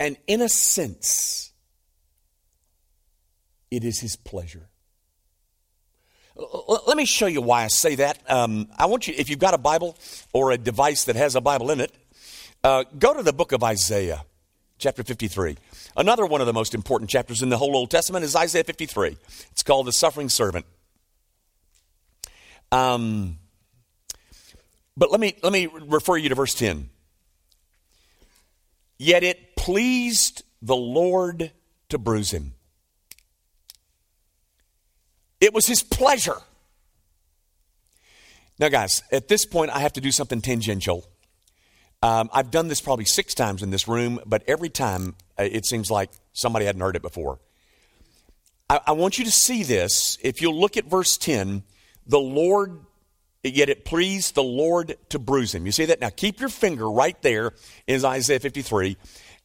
And 0.00 0.16
in 0.26 0.42
a 0.42 0.48
sense, 0.48 1.52
it 3.70 3.84
is 3.84 4.00
His 4.00 4.16
pleasure. 4.16 4.68
Let 6.36 6.98
me 6.98 7.06
show 7.06 7.26
you 7.26 7.40
why 7.40 7.64
I 7.64 7.68
say 7.68 7.94
that. 7.94 8.18
Um, 8.30 8.68
I 8.76 8.86
want 8.86 9.08
you, 9.08 9.14
if 9.16 9.30
you've 9.30 9.38
got 9.38 9.54
a 9.54 9.58
Bible 9.58 9.96
or 10.34 10.50
a 10.50 10.58
device 10.58 11.04
that 11.04 11.16
has 11.16 11.34
a 11.34 11.40
Bible 11.40 11.70
in 11.70 11.80
it, 11.80 11.94
uh, 12.62 12.84
go 12.98 13.14
to 13.14 13.22
the 13.22 13.32
book 13.32 13.52
of 13.52 13.62
Isaiah, 13.62 14.24
chapter 14.78 15.02
53. 15.02 15.56
Another 15.96 16.26
one 16.26 16.40
of 16.40 16.46
the 16.46 16.52
most 16.52 16.74
important 16.74 17.10
chapters 17.10 17.42
in 17.42 17.48
the 17.48 17.58
whole 17.58 17.76
Old 17.76 17.90
Testament 17.90 18.24
is 18.24 18.36
Isaiah 18.36 18.64
53. 18.64 19.16
It's 19.50 19.62
called 19.62 19.86
the 19.86 19.92
Suffering 19.92 20.28
Servant. 20.28 20.66
Um, 22.72 23.38
but 24.96 25.10
let 25.10 25.20
me, 25.20 25.36
let 25.42 25.52
me 25.52 25.66
refer 25.66 26.16
you 26.16 26.28
to 26.28 26.34
verse 26.34 26.54
10. 26.54 26.90
Yet 28.98 29.22
it 29.22 29.56
pleased 29.56 30.42
the 30.62 30.76
Lord 30.76 31.52
to 31.90 31.98
bruise 31.98 32.30
him. 32.30 32.54
It 35.40 35.52
was 35.52 35.66
his 35.66 35.82
pleasure. 35.82 36.38
Now, 38.58 38.68
guys, 38.68 39.02
at 39.12 39.28
this 39.28 39.44
point, 39.44 39.70
I 39.70 39.80
have 39.80 39.92
to 39.94 40.00
do 40.00 40.10
something 40.10 40.40
tangential. 40.40 41.06
Um, 42.02 42.28
I've 42.32 42.50
done 42.50 42.68
this 42.68 42.80
probably 42.80 43.04
six 43.04 43.34
times 43.34 43.62
in 43.62 43.70
this 43.70 43.88
room, 43.88 44.20
but 44.26 44.42
every 44.46 44.68
time 44.68 45.16
uh, 45.38 45.44
it 45.44 45.66
seems 45.66 45.90
like 45.90 46.10
somebody 46.32 46.66
hadn't 46.66 46.82
heard 46.82 46.96
it 46.96 47.02
before. 47.02 47.38
I, 48.68 48.80
I 48.88 48.92
want 48.92 49.18
you 49.18 49.24
to 49.24 49.30
see 49.30 49.62
this. 49.62 50.18
If 50.22 50.40
you'll 50.40 50.58
look 50.58 50.76
at 50.76 50.84
verse 50.84 51.16
10, 51.16 51.62
the 52.06 52.18
Lord, 52.18 52.78
yet 53.42 53.68
it 53.68 53.84
pleased 53.84 54.34
the 54.34 54.42
Lord 54.42 54.96
to 55.08 55.18
bruise 55.18 55.54
him. 55.54 55.66
You 55.66 55.72
see 55.72 55.86
that? 55.86 56.00
Now 56.00 56.10
keep 56.10 56.40
your 56.40 56.48
finger 56.48 56.90
right 56.90 57.20
there 57.22 57.52
in 57.86 58.04
Isaiah 58.04 58.40
53, 58.40 58.96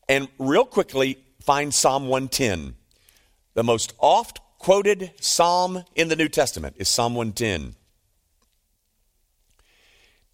and 0.09 0.27
real 0.37 0.65
quickly 0.65 1.17
find 1.41 1.73
Psalm 1.73 2.07
110. 2.07 2.75
The 3.53 3.63
most 3.63 3.93
oft 3.99 4.39
quoted 4.59 5.11
psalm 5.19 5.83
in 5.95 6.07
the 6.07 6.15
New 6.15 6.29
Testament 6.29 6.75
is 6.77 6.87
Psalm 6.87 7.15
110. 7.15 7.75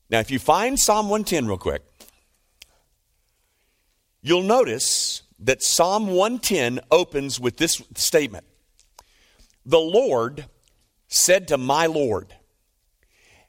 Now, 0.09 0.19
if 0.19 0.31
you 0.31 0.39
find 0.39 0.79
Psalm 0.79 1.09
110 1.09 1.47
real 1.47 1.57
quick, 1.57 1.81
you'll 4.21 4.43
notice 4.43 5.23
that 5.39 5.61
Psalm 5.61 6.07
110 6.07 6.79
opens 6.91 7.39
with 7.39 7.57
this 7.57 7.81
statement 7.95 8.45
The 9.65 9.79
Lord 9.79 10.45
said 11.07 11.47
to 11.49 11.57
my 11.57 11.85
Lord. 11.85 12.33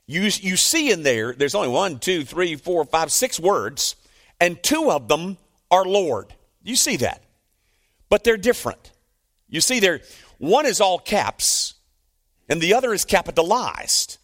You, 0.06 0.22
you 0.22 0.56
see 0.56 0.90
in 0.90 1.02
there, 1.02 1.34
there's 1.34 1.54
only 1.54 1.68
one, 1.68 1.98
two, 1.98 2.24
three, 2.24 2.56
four, 2.56 2.84
five, 2.84 3.12
six 3.12 3.38
words, 3.38 3.94
and 4.40 4.62
two 4.62 4.90
of 4.90 5.08
them 5.08 5.36
are 5.70 5.84
Lord. 5.84 6.34
You 6.62 6.76
see 6.76 6.96
that. 6.96 7.22
But 8.08 8.24
they're 8.24 8.38
different. 8.38 8.92
You 9.48 9.60
see, 9.60 9.80
there 9.80 10.00
one 10.38 10.66
is 10.66 10.80
all 10.80 10.98
caps, 10.98 11.74
and 12.48 12.60
the 12.60 12.74
other 12.74 12.94
is 12.94 13.04
capitalized. 13.04 14.18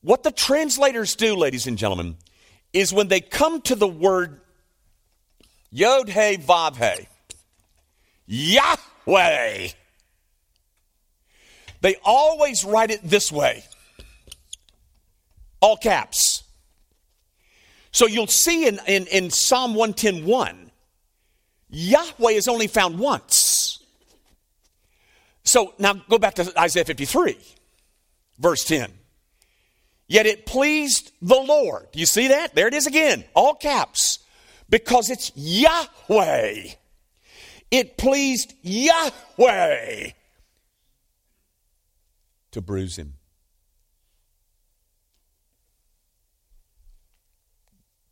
What 0.00 0.22
the 0.22 0.32
translators 0.32 1.16
do, 1.16 1.34
ladies 1.34 1.66
and 1.66 1.78
gentlemen, 1.78 2.16
is 2.74 2.92
when 2.92 3.08
they 3.08 3.20
come 3.20 3.62
to 3.62 3.74
the 3.74 3.88
word 3.88 4.40
Yod 5.76 6.08
He 6.08 6.36
Vav 6.36 6.76
He, 6.76 7.08
Yahweh, 8.26 9.68
they 11.80 11.96
always 12.04 12.64
write 12.64 12.92
it 12.92 13.00
this 13.02 13.32
way 13.32 13.64
all 15.60 15.76
caps. 15.76 16.44
So 17.90 18.06
you'll 18.06 18.28
see 18.28 18.68
in, 18.68 18.78
in, 18.86 19.06
in 19.06 19.30
Psalm 19.30 19.74
110 19.74 20.70
Yahweh 21.70 22.32
is 22.32 22.46
only 22.46 22.68
found 22.68 23.00
once. 23.00 23.82
So 25.42 25.74
now 25.80 25.94
go 26.08 26.18
back 26.18 26.34
to 26.34 26.52
Isaiah 26.56 26.84
53, 26.84 27.36
verse 28.38 28.64
10. 28.64 28.92
Yet 30.06 30.26
it 30.26 30.46
pleased 30.46 31.10
the 31.20 31.34
Lord. 31.34 31.88
You 31.94 32.06
see 32.06 32.28
that? 32.28 32.54
There 32.54 32.68
it 32.68 32.74
is 32.74 32.86
again, 32.86 33.24
all 33.34 33.54
caps. 33.54 34.20
Because 34.68 35.10
it's 35.10 35.30
Yahweh. 35.34 36.68
It 37.70 37.98
pleased 37.98 38.54
Yahweh 38.62 40.10
to 42.52 42.60
bruise 42.60 42.96
him. 42.96 43.14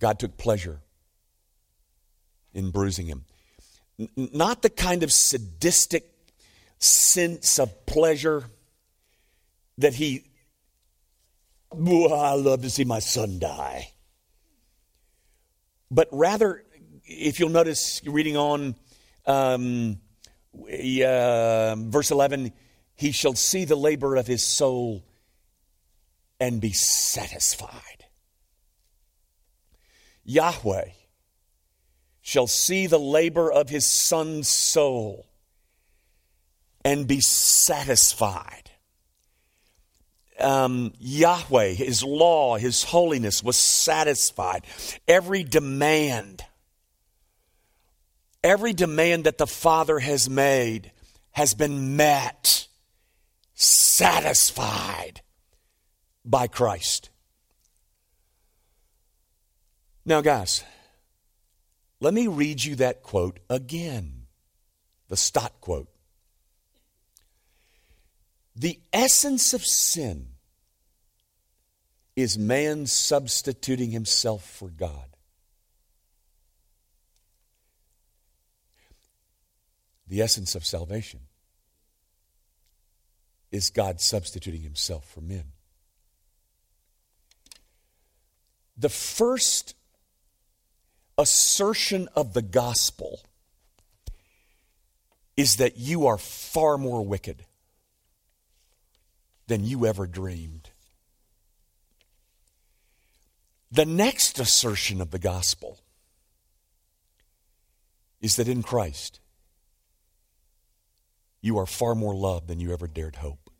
God 0.01 0.19
took 0.19 0.37
pleasure 0.37 0.81
in 2.53 2.71
bruising 2.71 3.07
him. 3.07 3.25
N- 4.01 4.09
not 4.17 4.63
the 4.63 4.71
kind 4.71 5.05
of 5.05 5.13
sadistic 5.13 6.13
sense 6.81 7.61
of 7.61 7.87
pleasure 7.87 8.47
that 9.79 9.95
he, 9.95 10.25
oh, 11.71 12.13
I 12.13 12.35
love 12.35 12.63
to 12.63 12.71
see 12.71 12.85
my 12.85 12.99
son 12.99 13.39
die. 13.39 13.93
But 15.93 16.09
rather, 16.11 16.65
if 17.05 17.39
you'll 17.39 17.51
notice, 17.51 18.01
reading 18.07 18.35
on 18.35 18.75
um, 19.27 20.01
uh, 20.55 21.77
verse 21.77 22.11
11, 22.11 22.53
he 22.95 23.13
shall 23.13 23.35
see 23.35 23.67
the 23.67 23.77
labor 23.77 24.17
of 24.17 24.27
his 24.27 24.43
soul 24.43 25.05
and 26.41 26.63
be 26.63 26.73
satisfied. 26.73 28.07
Yahweh 30.25 30.89
shall 32.23 32.47
see 32.47 32.87
the 32.87 32.99
labor 32.99 33.53
of 33.53 33.69
his 33.69 33.87
son's 33.87 34.49
soul 34.49 35.27
and 36.87 37.07
be 37.07 37.21
satisfied. 37.21 38.62
Um, 40.43 40.93
Yahweh, 40.99 41.71
His 41.71 42.03
law, 42.03 42.57
His 42.57 42.83
holiness 42.83 43.43
was 43.43 43.57
satisfied. 43.57 44.65
Every 45.07 45.45
demand, 45.45 46.45
every 48.43 48.73
demand 48.73 49.25
that 49.25 49.39
the 49.39 49.47
Father 49.47 49.99
has 49.99 50.29
made 50.29 50.93
has 51.33 51.55
been 51.55 51.97
met, 51.97 52.67
satisfied 53.55 55.23
by 56.25 56.47
Christ. 56.47 57.11
Now, 60.05 60.21
guys, 60.21 60.65
let 62.01 62.13
me 62.13 62.27
read 62.27 62.65
you 62.65 62.77
that 62.77 63.03
quote 63.03 63.39
again 63.49 64.27
the 65.09 65.17
Stott 65.17 65.53
quote. 65.61 65.89
The 68.57 68.81
essence 68.93 69.55
of 69.55 69.65
sin 69.65 70.32
is 72.15 72.39
man 72.39 72.87
substituting 72.87 73.91
himself 73.91 74.45
for 74.45 74.69
God. 74.69 75.05
The 80.09 80.21
essence 80.21 80.55
of 80.55 80.67
salvation 80.67 81.21
is 83.51 83.71
God 83.71 84.01
substituting 84.01 84.63
himself 84.63 85.09
for 85.09 85.21
men. 85.21 85.45
The 88.77 88.89
first 88.89 89.75
assertion 91.17 92.09
of 92.15 92.33
the 92.35 92.43
gospel 92.43 93.21
is 95.37 95.57
that 95.57 95.79
you 95.79 96.07
are 96.07 96.19
far 96.19 96.77
more 96.77 97.05
wicked 97.05 97.45
than 99.47 99.65
you 99.65 99.87
ever 99.87 100.07
dreamed. 100.07 100.72
The 103.73 103.87
next 103.87 104.39
assertion 104.39 105.01
of 105.01 105.13
the 105.13 105.19
gospel 105.19 105.81
is 108.21 108.37
that 108.37 108.47
in 108.47 108.63
Christ, 108.63 109.19
you 111.41 111.57
are 111.57 111.65
far 111.65 111.95
more 111.95 112.15
loved 112.15 112.49
than 112.49 112.61
you 112.61 112.71
ever 112.71 112.87
dared 112.87 113.17
hope. 113.17 113.51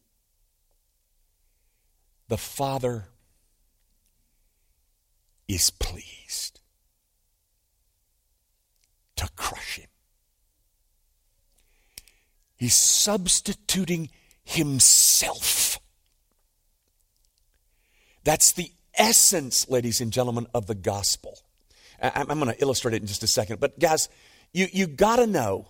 The 2.29 2.37
Father 2.37 3.07
is 5.49 5.71
pleased 5.71 6.61
to 9.17 9.31
crush 9.35 9.79
him. 9.79 9.89
He's 12.55 12.75
substituting 12.75 14.11
himself. 14.45 15.81
That's 18.25 18.53
the 18.53 18.73
essence, 18.95 19.69
ladies 19.69 20.01
and 20.01 20.13
gentlemen, 20.13 20.47
of 20.55 20.67
the 20.67 20.75
gospel. 20.75 21.39
I'm 22.01 22.27
going 22.27 22.53
to 22.53 22.61
illustrate 22.61 22.95
it 22.95 23.03
in 23.03 23.07
just 23.07 23.23
a 23.23 23.29
second. 23.29 23.61
But, 23.61 23.79
guys, 23.79 24.09
you, 24.53 24.67
you 24.73 24.87
got 24.87 25.17
to 25.17 25.27
know 25.27 25.67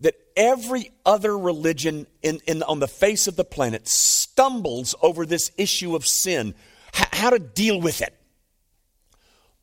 that 0.00 0.14
every 0.36 0.90
other 1.04 1.36
religion 1.36 2.06
in, 2.22 2.40
in, 2.46 2.62
on 2.62 2.78
the 2.78 2.88
face 2.88 3.26
of 3.26 3.36
the 3.36 3.44
planet 3.44 3.88
stumbles 3.88 4.94
over 5.02 5.26
this 5.26 5.50
issue 5.56 5.96
of 5.96 6.06
sin, 6.06 6.54
h- 6.94 7.06
how 7.12 7.30
to 7.30 7.38
deal 7.38 7.80
with 7.80 8.00
it. 8.00 8.14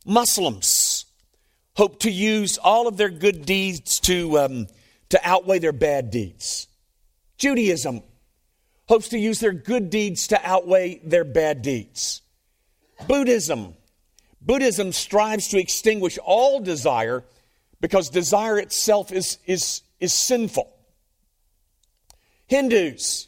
Muslims 0.06 1.06
hope 1.76 2.00
to 2.00 2.12
use 2.12 2.58
all 2.58 2.88
of 2.88 2.98
their 2.98 3.10
good 3.10 3.46
deeds 3.46 4.00
to, 4.02 4.40
um, 4.40 4.68
to 5.10 5.20
outweigh 5.24 5.60
their 5.60 5.72
bad 5.72 6.12
deeds. 6.12 6.68
Judaism 7.38 8.02
hopes 8.88 9.10
to 9.10 9.18
use 9.18 9.40
their 9.40 9.54
good 9.54 9.90
deeds 9.90 10.28
to 10.28 10.40
outweigh 10.44 11.00
their 11.04 11.24
bad 11.24 11.62
deeds. 11.62 12.22
Buddhism. 13.08 13.76
Buddhism 14.42 14.92
strives 14.92 15.50
to 15.50 15.60
extinguish 15.60 16.18
all 16.24 16.60
desire 16.60 17.24
because 17.80 18.10
desire 18.10 18.60
itself 18.60 19.12
is, 19.12 19.38
is, 19.46 19.82
is 20.00 20.14
sinful. 20.14 20.72
Hindus, 22.48 23.28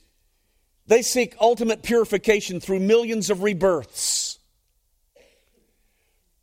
they 0.88 1.02
seek 1.02 1.36
ultimate 1.40 1.82
purification 1.84 2.60
through 2.60 2.80
millions 2.80 3.30
of 3.30 3.42
rebirths. 3.42 4.40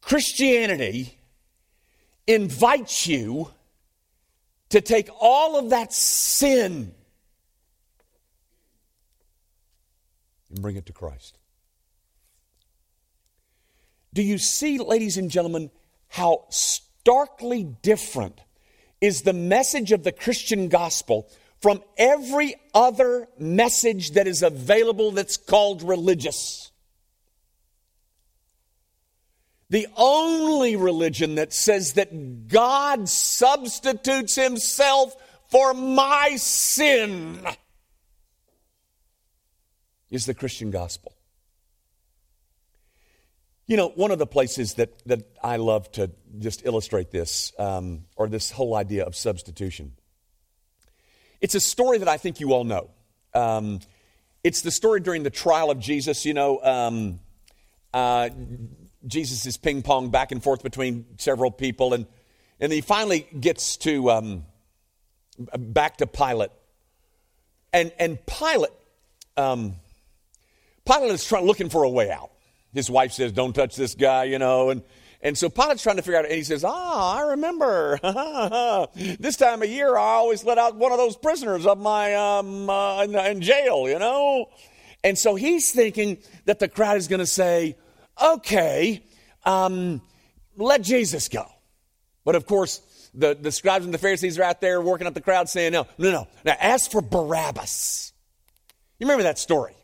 Christianity 0.00 1.18
invites 2.26 3.06
you 3.06 3.50
to 4.70 4.80
take 4.80 5.08
all 5.20 5.58
of 5.58 5.70
that 5.70 5.92
sin 5.92 6.94
and 10.48 10.62
bring 10.62 10.76
it 10.76 10.86
to 10.86 10.92
Christ. 10.92 11.39
Do 14.12 14.22
you 14.22 14.38
see, 14.38 14.78
ladies 14.78 15.16
and 15.16 15.30
gentlemen, 15.30 15.70
how 16.08 16.46
starkly 16.50 17.64
different 17.82 18.40
is 19.00 19.22
the 19.22 19.32
message 19.32 19.92
of 19.92 20.02
the 20.02 20.12
Christian 20.12 20.68
gospel 20.68 21.28
from 21.60 21.82
every 21.96 22.56
other 22.74 23.28
message 23.38 24.12
that 24.12 24.26
is 24.26 24.42
available 24.42 25.12
that's 25.12 25.36
called 25.36 25.82
religious? 25.82 26.72
The 29.68 29.86
only 29.96 30.74
religion 30.74 31.36
that 31.36 31.52
says 31.52 31.92
that 31.92 32.48
God 32.48 33.08
substitutes 33.08 34.34
himself 34.34 35.14
for 35.48 35.72
my 35.72 36.34
sin 36.36 37.46
is 40.10 40.26
the 40.26 40.34
Christian 40.34 40.72
gospel. 40.72 41.12
You 43.70 43.76
know, 43.76 43.90
one 43.90 44.10
of 44.10 44.18
the 44.18 44.26
places 44.26 44.74
that, 44.74 45.00
that 45.06 45.22
I 45.44 45.54
love 45.54 45.92
to 45.92 46.10
just 46.40 46.66
illustrate 46.66 47.12
this, 47.12 47.52
um, 47.56 48.00
or 48.16 48.26
this 48.26 48.50
whole 48.50 48.74
idea 48.74 49.04
of 49.04 49.14
substitution, 49.14 49.92
it's 51.40 51.54
a 51.54 51.60
story 51.60 51.98
that 51.98 52.08
I 52.08 52.16
think 52.16 52.40
you 52.40 52.52
all 52.52 52.64
know. 52.64 52.90
Um, 53.32 53.78
it's 54.42 54.62
the 54.62 54.72
story 54.72 54.98
during 54.98 55.22
the 55.22 55.30
trial 55.30 55.70
of 55.70 55.78
Jesus. 55.78 56.26
You 56.26 56.34
know, 56.34 56.60
um, 56.64 57.20
uh, 57.94 58.30
Jesus 59.06 59.46
is 59.46 59.56
ping 59.56 59.82
pong 59.82 60.10
back 60.10 60.32
and 60.32 60.42
forth 60.42 60.64
between 60.64 61.06
several 61.18 61.52
people, 61.52 61.94
and, 61.94 62.08
and 62.58 62.72
he 62.72 62.80
finally 62.80 63.28
gets 63.38 63.76
to 63.76 64.10
um, 64.10 64.46
back 65.56 65.98
to 65.98 66.08
Pilate. 66.08 66.50
And, 67.72 67.92
and 68.00 68.18
Pilate, 68.26 68.72
um, 69.36 69.76
Pilate 70.84 71.12
is 71.12 71.24
trying, 71.24 71.46
looking 71.46 71.68
for 71.68 71.84
a 71.84 71.88
way 71.88 72.10
out. 72.10 72.29
His 72.72 72.90
wife 72.90 73.12
says, 73.12 73.32
Don't 73.32 73.52
touch 73.52 73.76
this 73.76 73.94
guy, 73.94 74.24
you 74.24 74.38
know. 74.38 74.70
And, 74.70 74.82
and 75.22 75.36
so 75.36 75.48
Pilate's 75.48 75.82
trying 75.82 75.96
to 75.96 76.02
figure 76.02 76.18
out, 76.18 76.24
and 76.24 76.34
he 76.34 76.44
says, 76.44 76.64
Ah, 76.66 77.18
I 77.18 77.30
remember. 77.30 77.98
this 79.18 79.36
time 79.36 79.62
of 79.62 79.68
year, 79.68 79.96
I 79.96 80.14
always 80.14 80.44
let 80.44 80.58
out 80.58 80.76
one 80.76 80.92
of 80.92 80.98
those 80.98 81.16
prisoners 81.16 81.66
of 81.66 81.78
my 81.78 82.14
um, 82.14 82.70
uh, 82.70 83.02
in, 83.02 83.14
in 83.14 83.40
jail, 83.40 83.88
you 83.88 83.98
know. 83.98 84.46
And 85.02 85.18
so 85.18 85.34
he's 85.34 85.72
thinking 85.72 86.18
that 86.44 86.58
the 86.58 86.68
crowd 86.68 86.96
is 86.96 87.08
going 87.08 87.20
to 87.20 87.26
say, 87.26 87.76
Okay, 88.22 89.02
um, 89.44 90.02
let 90.56 90.82
Jesus 90.82 91.28
go. 91.28 91.46
But 92.24 92.34
of 92.34 92.46
course, 92.46 92.80
the, 93.14 93.34
the 93.34 93.50
scribes 93.50 93.84
and 93.84 93.92
the 93.92 93.98
Pharisees 93.98 94.38
are 94.38 94.42
out 94.42 94.60
there 94.60 94.80
working 94.80 95.06
up 95.06 95.14
the 95.14 95.20
crowd 95.20 95.48
saying, 95.48 95.72
No, 95.72 95.86
no, 95.98 96.10
no. 96.12 96.28
Now 96.44 96.56
ask 96.58 96.90
for 96.90 97.00
Barabbas. 97.02 98.12
You 98.98 99.06
remember 99.06 99.24
that 99.24 99.38
story? 99.38 99.74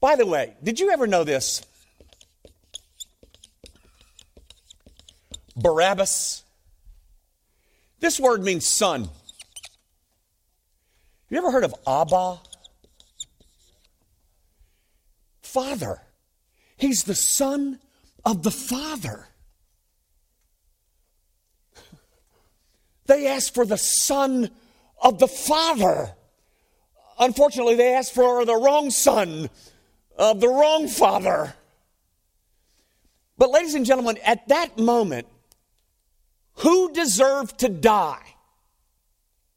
By 0.00 0.16
the 0.16 0.26
way, 0.26 0.54
did 0.62 0.78
you 0.78 0.90
ever 0.90 1.06
know 1.06 1.24
this? 1.24 1.62
Barabbas. 5.56 6.44
This 8.00 8.18
word 8.18 8.42
means 8.42 8.66
son. 8.66 9.08
You 11.30 11.38
ever 11.38 11.50
heard 11.50 11.64
of 11.64 11.74
Abba? 11.86 12.38
Father. 15.42 16.00
He's 16.76 17.04
the 17.04 17.14
son 17.14 17.78
of 18.24 18.42
the 18.42 18.50
Father. 18.50 19.26
They 23.06 23.26
asked 23.26 23.54
for 23.54 23.64
the 23.64 23.78
son 23.78 24.50
of 25.02 25.18
the 25.18 25.28
Father. 25.28 26.14
Unfortunately, 27.18 27.74
they 27.74 27.94
asked 27.94 28.14
for 28.14 28.44
the 28.44 28.56
wrong 28.56 28.90
son 28.90 29.48
of 30.16 30.40
the 30.40 30.48
wrong 30.48 30.88
father. 30.88 31.54
But, 33.36 33.50
ladies 33.50 33.74
and 33.74 33.84
gentlemen, 33.84 34.18
at 34.24 34.48
that 34.48 34.78
moment, 34.78 35.26
who 36.56 36.92
deserved 36.92 37.58
to 37.58 37.68
die? 37.68 38.34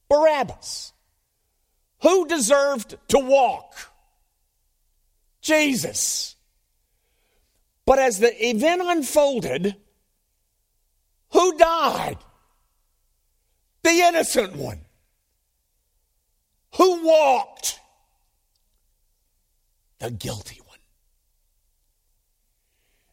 Barabbas. 0.09 0.93
Who 2.01 2.27
deserved 2.27 2.95
to 3.09 3.19
walk? 3.19 3.73
Jesus. 5.41 6.35
But 7.85 7.99
as 7.99 8.19
the 8.19 8.45
event 8.45 8.81
unfolded, 8.83 9.75
who 11.31 11.57
died? 11.57 12.17
The 13.83 13.89
innocent 13.89 14.55
one. 14.55 14.81
Who 16.75 17.05
walked? 17.05 17.79
The 19.99 20.11
guilty 20.11 20.61
one. 20.65 20.77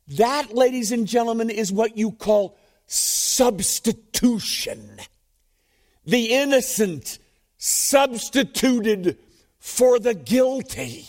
That, 0.09 0.55
ladies 0.55 0.92
and 0.92 1.07
gentlemen, 1.07 1.51
is 1.51 1.73
what 1.73 1.97
you 1.97 2.12
call 2.12 2.57
substitution. 2.87 4.99
The 6.07 6.35
innocent 6.35 7.18
substituted 7.57 9.18
for 9.59 9.99
the 9.99 10.14
guilty. 10.14 11.07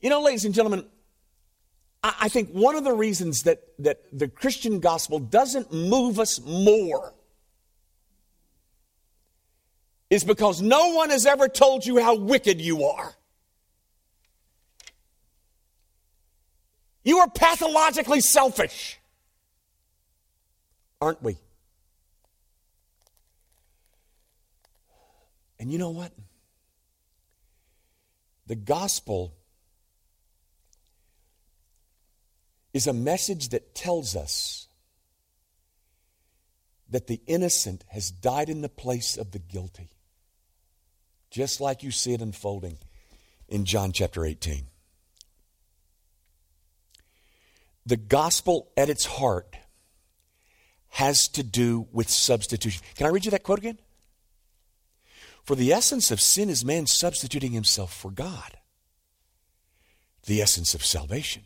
You 0.00 0.10
know, 0.10 0.22
ladies 0.22 0.44
and 0.44 0.54
gentlemen, 0.54 0.84
I 2.02 2.28
think 2.28 2.50
one 2.50 2.74
of 2.74 2.82
the 2.82 2.92
reasons 2.92 3.44
that, 3.44 3.62
that 3.78 4.00
the 4.12 4.26
Christian 4.26 4.80
gospel 4.80 5.20
doesn't 5.20 5.72
move 5.72 6.18
us 6.18 6.40
more 6.44 7.14
is 10.10 10.24
because 10.24 10.60
no 10.60 10.94
one 10.94 11.10
has 11.10 11.26
ever 11.26 11.48
told 11.48 11.86
you 11.86 12.02
how 12.02 12.16
wicked 12.16 12.60
you 12.60 12.84
are. 12.84 13.14
You 17.04 17.18
are 17.18 17.30
pathologically 17.30 18.20
selfish 18.20 18.98
aren't 21.02 21.20
we? 21.20 21.36
And 25.58 25.72
you 25.72 25.76
know 25.76 25.90
what? 25.90 26.12
The 28.46 28.54
gospel 28.54 29.34
is 32.72 32.86
a 32.86 32.92
message 32.92 33.48
that 33.48 33.74
tells 33.74 34.14
us 34.14 34.68
that 36.88 37.08
the 37.08 37.20
innocent 37.26 37.82
has 37.88 38.12
died 38.12 38.48
in 38.48 38.60
the 38.60 38.68
place 38.68 39.16
of 39.16 39.32
the 39.32 39.40
guilty, 39.40 39.90
just 41.32 41.60
like 41.60 41.82
you 41.82 41.90
see 41.90 42.14
it 42.14 42.20
unfolding 42.20 42.78
in 43.48 43.64
John 43.64 43.90
chapter 43.90 44.24
18. 44.24 44.68
The 47.86 47.96
gospel 47.96 48.70
at 48.76 48.88
its 48.88 49.04
heart 49.04 49.56
has 50.92 51.28
to 51.28 51.42
do 51.42 51.86
with 51.92 52.08
substitution. 52.08 52.82
Can 52.94 53.06
I 53.06 53.10
read 53.10 53.24
you 53.24 53.30
that 53.32 53.42
quote 53.42 53.58
again? 53.58 53.78
For 55.42 55.54
the 55.56 55.72
essence 55.72 56.10
of 56.10 56.20
sin 56.20 56.48
is 56.48 56.64
man 56.64 56.86
substituting 56.86 57.52
himself 57.52 57.92
for 57.92 58.10
God. 58.10 58.58
The 60.26 60.40
essence 60.40 60.74
of 60.74 60.84
salvation 60.84 61.42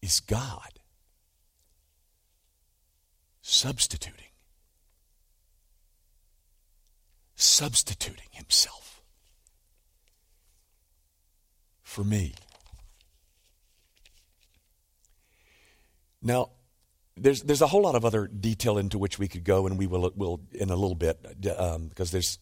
is 0.00 0.20
God 0.20 0.80
substituting. 3.42 4.30
substituting 7.40 8.28
himself 8.32 9.02
for 11.82 12.04
me. 12.04 12.34
Now, 16.22 16.50
there's, 17.20 17.42
there's 17.42 17.62
a 17.62 17.66
whole 17.66 17.82
lot 17.82 17.94
of 17.94 18.04
other 18.04 18.26
detail 18.26 18.78
into 18.78 18.98
which 18.98 19.18
we 19.18 19.28
could 19.28 19.44
go, 19.44 19.66
and 19.66 19.78
we 19.78 19.86
will, 19.86 20.10
will 20.16 20.40
in 20.52 20.70
a 20.70 20.76
little 20.76 20.94
bit, 20.94 21.18
um, 21.58 21.88
because 21.88 22.10
there's. 22.10 22.38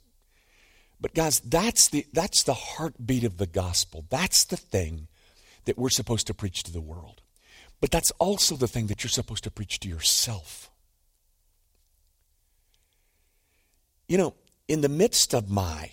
But 1.01 1.15
guys, 1.15 1.41
that's 1.41 1.89
the 1.89 2.07
that's 2.13 2.43
the 2.43 2.55
heartbeat 2.55 3.23
of 3.23 3.37
the 3.37 3.47
gospel. 3.47 4.05
That's 4.11 4.45
the 4.45 4.57
thing 4.57 5.07
that 5.65 5.79
we're 5.79 5.91
supposed 5.91 6.27
to 6.27 6.35
preach 6.35 6.65
to 6.65 6.73
the 6.73 6.81
world. 6.81 7.23
But 7.81 7.93
that's 7.93 8.11
also 8.13 8.57
the 8.57 8.67
thing 8.67 8.89
that 8.89 9.05
you're 9.05 9.11
supposed 9.11 9.45
to 9.45 9.51
preach 9.51 9.79
to 9.81 9.89
yourself. 9.89 10.71
You 14.09 14.19
know, 14.19 14.35
in 14.67 14.81
the 14.81 14.89
midst 14.89 15.35
of 15.35 15.49
my 15.49 15.93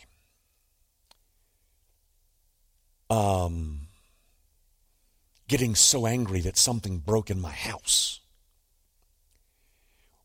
um, 3.09 3.81
getting 5.47 5.75
so 5.75 6.07
angry 6.07 6.39
that 6.41 6.57
something 6.57 6.97
broke 6.99 7.29
in 7.29 7.39
my 7.39 7.51
house, 7.51 8.21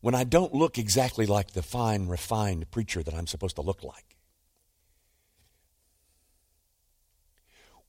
when 0.01 0.15
I 0.15 0.23
don't 0.23 0.53
look 0.53 0.77
exactly 0.77 1.25
like 1.25 1.51
the 1.51 1.61
fine, 1.61 2.07
refined 2.07 2.69
preacher 2.71 3.03
that 3.03 3.13
I'm 3.13 3.27
supposed 3.27 3.55
to 3.55 3.61
look 3.61 3.83
like, 3.83 4.17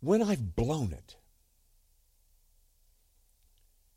when 0.01 0.23
I've 0.23 0.55
blown 0.55 0.93
it, 0.93 1.17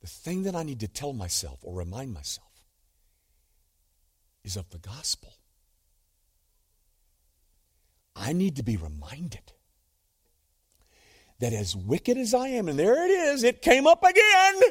the 0.01 0.07
thing 0.07 0.43
that 0.43 0.55
I 0.55 0.63
need 0.63 0.79
to 0.81 0.87
tell 0.87 1.13
myself 1.13 1.59
or 1.61 1.73
remind 1.73 2.13
myself 2.13 2.47
is 4.43 4.55
of 4.55 4.69
the 4.69 4.77
gospel. 4.77 5.33
I 8.15 8.31
need 8.31 8.55
to 8.55 8.63
be 8.63 8.77
reminded 8.77 9.51
that 11.39 11.51
as 11.51 11.75
wicked 11.75 12.17
as 12.17 12.33
I 12.33 12.49
am, 12.49 12.69
and 12.69 12.79
there 12.79 13.03
it 13.05 13.11
is, 13.11 13.43
it 13.43 13.61
came 13.61 13.87
up 13.87 14.03
again. 14.03 14.61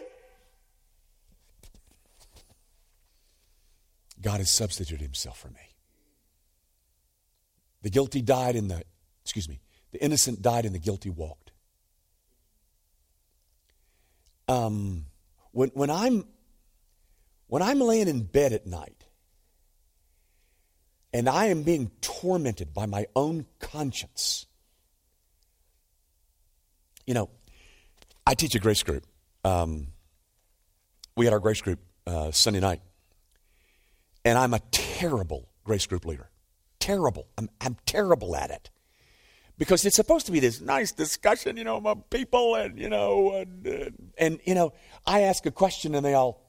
God 4.24 4.38
has 4.38 4.50
substituted 4.50 5.02
himself 5.02 5.38
for 5.38 5.48
me. 5.48 5.60
The 7.82 7.90
guilty 7.90 8.22
died 8.22 8.56
in 8.56 8.68
the, 8.68 8.82
excuse 9.22 9.50
me, 9.50 9.60
the 9.92 10.02
innocent 10.02 10.40
died 10.40 10.64
and 10.64 10.74
the 10.74 10.78
guilty 10.78 11.10
walked. 11.10 11.52
Um, 14.48 15.04
when, 15.52 15.68
when 15.74 15.90
I'm 15.90 16.24
when 17.48 17.62
I'm 17.62 17.78
laying 17.78 18.08
in 18.08 18.22
bed 18.22 18.54
at 18.54 18.66
night 18.66 19.04
and 21.12 21.28
I 21.28 21.46
am 21.46 21.62
being 21.62 21.90
tormented 22.00 22.72
by 22.72 22.86
my 22.86 23.06
own 23.14 23.44
conscience, 23.60 24.46
you 27.06 27.12
know, 27.12 27.28
I 28.26 28.34
teach 28.34 28.54
a 28.54 28.58
grace 28.58 28.82
group. 28.82 29.04
Um, 29.44 29.88
we 31.14 31.26
had 31.26 31.34
our 31.34 31.40
grace 31.40 31.60
group 31.60 31.80
uh, 32.06 32.30
Sunday 32.30 32.60
night. 32.60 32.80
And 34.24 34.38
I'm 34.38 34.54
a 34.54 34.60
terrible 34.70 35.48
grace 35.64 35.86
group 35.86 36.04
leader. 36.04 36.30
Terrible. 36.78 37.26
I'm, 37.36 37.48
I'm 37.60 37.76
terrible 37.86 38.36
at 38.36 38.50
it. 38.50 38.70
Because 39.56 39.84
it's 39.84 39.96
supposed 39.96 40.26
to 40.26 40.32
be 40.32 40.40
this 40.40 40.60
nice 40.60 40.90
discussion, 40.90 41.56
you 41.56 41.64
know, 41.64 41.76
about 41.76 42.10
people 42.10 42.56
and, 42.56 42.78
you 42.78 42.88
know, 42.88 43.32
and, 43.32 43.66
uh, 43.66 43.90
and, 44.18 44.40
you 44.44 44.54
know, 44.54 44.72
I 45.06 45.20
ask 45.20 45.46
a 45.46 45.52
question 45.52 45.94
and 45.94 46.04
they 46.04 46.14
all, 46.14 46.42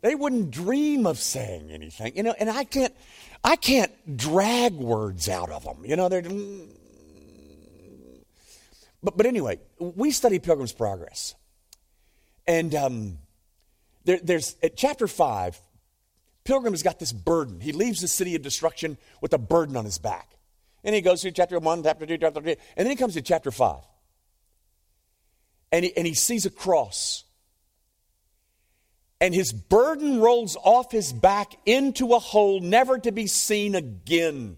they 0.00 0.14
wouldn't 0.16 0.50
dream 0.50 1.06
of 1.06 1.18
saying 1.18 1.70
anything, 1.70 2.16
you 2.16 2.24
know, 2.24 2.34
and 2.38 2.50
I 2.50 2.64
can't, 2.64 2.94
I 3.44 3.54
can't 3.54 4.16
drag 4.16 4.74
words 4.74 5.28
out 5.28 5.50
of 5.50 5.64
them, 5.64 5.84
you 5.84 5.94
know, 5.94 6.08
they're, 6.08 6.22
but, 9.02 9.16
but 9.16 9.26
anyway, 9.26 9.60
we 9.78 10.10
study 10.10 10.40
Pilgrim's 10.40 10.72
Progress. 10.72 11.34
And 12.46 12.74
um, 12.74 13.18
there, 14.08 14.18
there's 14.22 14.56
at 14.62 14.74
chapter 14.74 15.06
5, 15.06 15.60
Pilgrim 16.44 16.72
has 16.72 16.82
got 16.82 16.98
this 16.98 17.12
burden. 17.12 17.60
He 17.60 17.72
leaves 17.72 18.00
the 18.00 18.08
city 18.08 18.34
of 18.34 18.40
destruction 18.40 18.96
with 19.20 19.34
a 19.34 19.38
burden 19.38 19.76
on 19.76 19.84
his 19.84 19.98
back. 19.98 20.38
And 20.82 20.94
he 20.94 21.02
goes 21.02 21.20
through 21.20 21.32
chapter 21.32 21.58
1, 21.58 21.82
chapter 21.82 22.06
2, 22.06 22.16
chapter 22.16 22.40
3, 22.40 22.52
and 22.78 22.86
then 22.86 22.90
he 22.90 22.96
comes 22.96 23.12
to 23.14 23.20
chapter 23.20 23.50
5. 23.50 23.76
And 25.72 25.84
he, 25.84 25.94
and 25.94 26.06
he 26.06 26.14
sees 26.14 26.46
a 26.46 26.50
cross. 26.50 27.24
And 29.20 29.34
his 29.34 29.52
burden 29.52 30.22
rolls 30.22 30.56
off 30.56 30.90
his 30.90 31.12
back 31.12 31.52
into 31.66 32.14
a 32.14 32.18
hole 32.18 32.60
never 32.60 32.98
to 32.98 33.12
be 33.12 33.26
seen 33.26 33.74
again. 33.74 34.56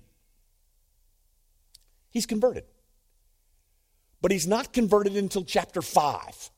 He's 2.11 2.27
converted. 2.27 2.67
But 4.23 4.31
he's 4.31 4.47
not 4.47 4.73
converted 4.73 5.17
until 5.17 5.43
chapter 5.43 5.83
5. 5.83 6.51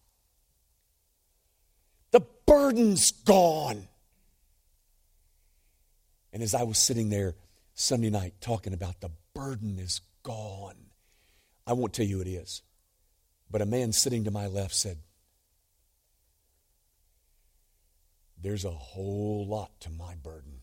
Burden's 2.52 3.12
gone. 3.12 3.88
And 6.34 6.42
as 6.42 6.54
I 6.54 6.64
was 6.64 6.76
sitting 6.76 7.08
there 7.08 7.34
Sunday 7.72 8.10
night 8.10 8.34
talking 8.42 8.74
about 8.74 9.00
the 9.00 9.08
burden 9.32 9.78
is 9.78 10.02
gone, 10.22 10.76
I 11.66 11.72
won't 11.72 11.94
tell 11.94 12.04
you 12.04 12.20
it 12.20 12.26
is. 12.26 12.60
But 13.50 13.62
a 13.62 13.66
man 13.66 13.92
sitting 13.92 14.24
to 14.24 14.30
my 14.30 14.48
left 14.48 14.74
said, 14.74 14.98
There's 18.38 18.66
a 18.66 18.70
whole 18.70 19.46
lot 19.48 19.70
to 19.80 19.90
my 19.90 20.14
burden. 20.16 20.60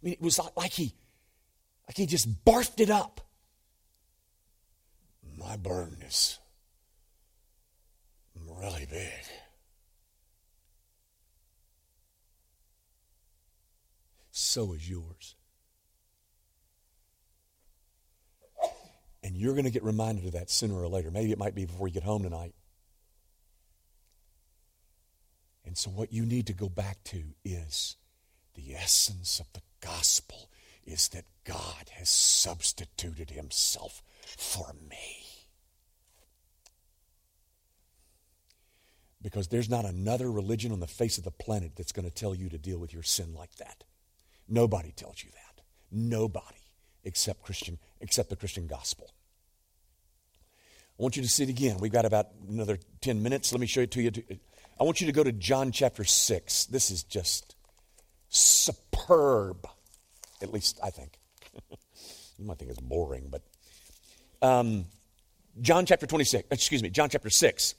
I 0.00 0.06
mean, 0.06 0.14
it 0.14 0.22
was 0.22 0.40
like 0.56 0.72
he, 0.72 0.94
like 1.86 1.98
he 1.98 2.06
just 2.06 2.46
barfed 2.46 2.80
it 2.80 2.88
up. 2.88 3.20
My 5.38 5.58
burden 5.58 5.98
is 6.00 6.38
really 8.34 8.86
big. 8.88 9.12
So 14.38 14.74
is 14.74 14.86
yours. 14.86 15.34
And 19.24 19.34
you're 19.34 19.54
going 19.54 19.64
to 19.64 19.70
get 19.70 19.82
reminded 19.82 20.26
of 20.26 20.32
that 20.32 20.50
sooner 20.50 20.74
or 20.74 20.88
later. 20.88 21.10
Maybe 21.10 21.32
it 21.32 21.38
might 21.38 21.54
be 21.54 21.64
before 21.64 21.88
you 21.88 21.94
get 21.94 22.02
home 22.02 22.22
tonight. 22.22 22.52
And 25.64 25.78
so, 25.78 25.88
what 25.88 26.12
you 26.12 26.26
need 26.26 26.48
to 26.48 26.52
go 26.52 26.68
back 26.68 27.02
to 27.04 27.22
is 27.46 27.96
the 28.54 28.74
essence 28.74 29.40
of 29.40 29.50
the 29.54 29.62
gospel 29.80 30.50
is 30.84 31.08
that 31.08 31.24
God 31.44 31.88
has 31.94 32.10
substituted 32.10 33.30
himself 33.30 34.02
for 34.36 34.74
me. 34.90 35.24
Because 39.22 39.48
there's 39.48 39.70
not 39.70 39.86
another 39.86 40.30
religion 40.30 40.72
on 40.72 40.80
the 40.80 40.86
face 40.86 41.16
of 41.16 41.24
the 41.24 41.30
planet 41.30 41.72
that's 41.74 41.92
going 41.92 42.06
to 42.06 42.14
tell 42.14 42.34
you 42.34 42.50
to 42.50 42.58
deal 42.58 42.78
with 42.78 42.92
your 42.92 43.02
sin 43.02 43.34
like 43.34 43.54
that. 43.56 43.84
Nobody 44.48 44.92
tells 44.92 45.22
you 45.22 45.30
that. 45.30 45.62
Nobody 45.90 46.56
except 47.04 47.42
Christian, 47.42 47.78
except 48.00 48.30
the 48.30 48.36
Christian 48.36 48.66
gospel. 48.66 49.10
I 50.98 51.02
want 51.02 51.16
you 51.16 51.22
to 51.22 51.28
see 51.28 51.44
it 51.44 51.48
again. 51.48 51.76
We've 51.78 51.92
got 51.92 52.04
about 52.04 52.28
another 52.48 52.78
10 53.00 53.22
minutes. 53.22 53.52
Let 53.52 53.60
me 53.60 53.66
show 53.66 53.82
it 53.82 53.90
to 53.92 54.02
you. 54.02 54.10
I 54.80 54.84
want 54.84 55.00
you 55.00 55.06
to 55.06 55.12
go 55.12 55.22
to 55.22 55.32
John 55.32 55.72
chapter 55.72 56.04
6. 56.04 56.66
This 56.66 56.90
is 56.90 57.02
just 57.02 57.54
superb, 58.28 59.66
at 60.42 60.52
least 60.52 60.80
I 60.82 60.90
think. 60.90 61.18
you 62.38 62.44
might 62.44 62.58
think 62.58 62.70
it's 62.70 62.80
boring, 62.80 63.28
but 63.30 63.42
um, 64.42 64.86
John 65.60 65.86
chapter 65.86 66.06
26, 66.06 66.48
excuse 66.50 66.82
me, 66.82 66.90
John 66.90 67.08
chapter 67.08 67.30
6. 67.30 67.74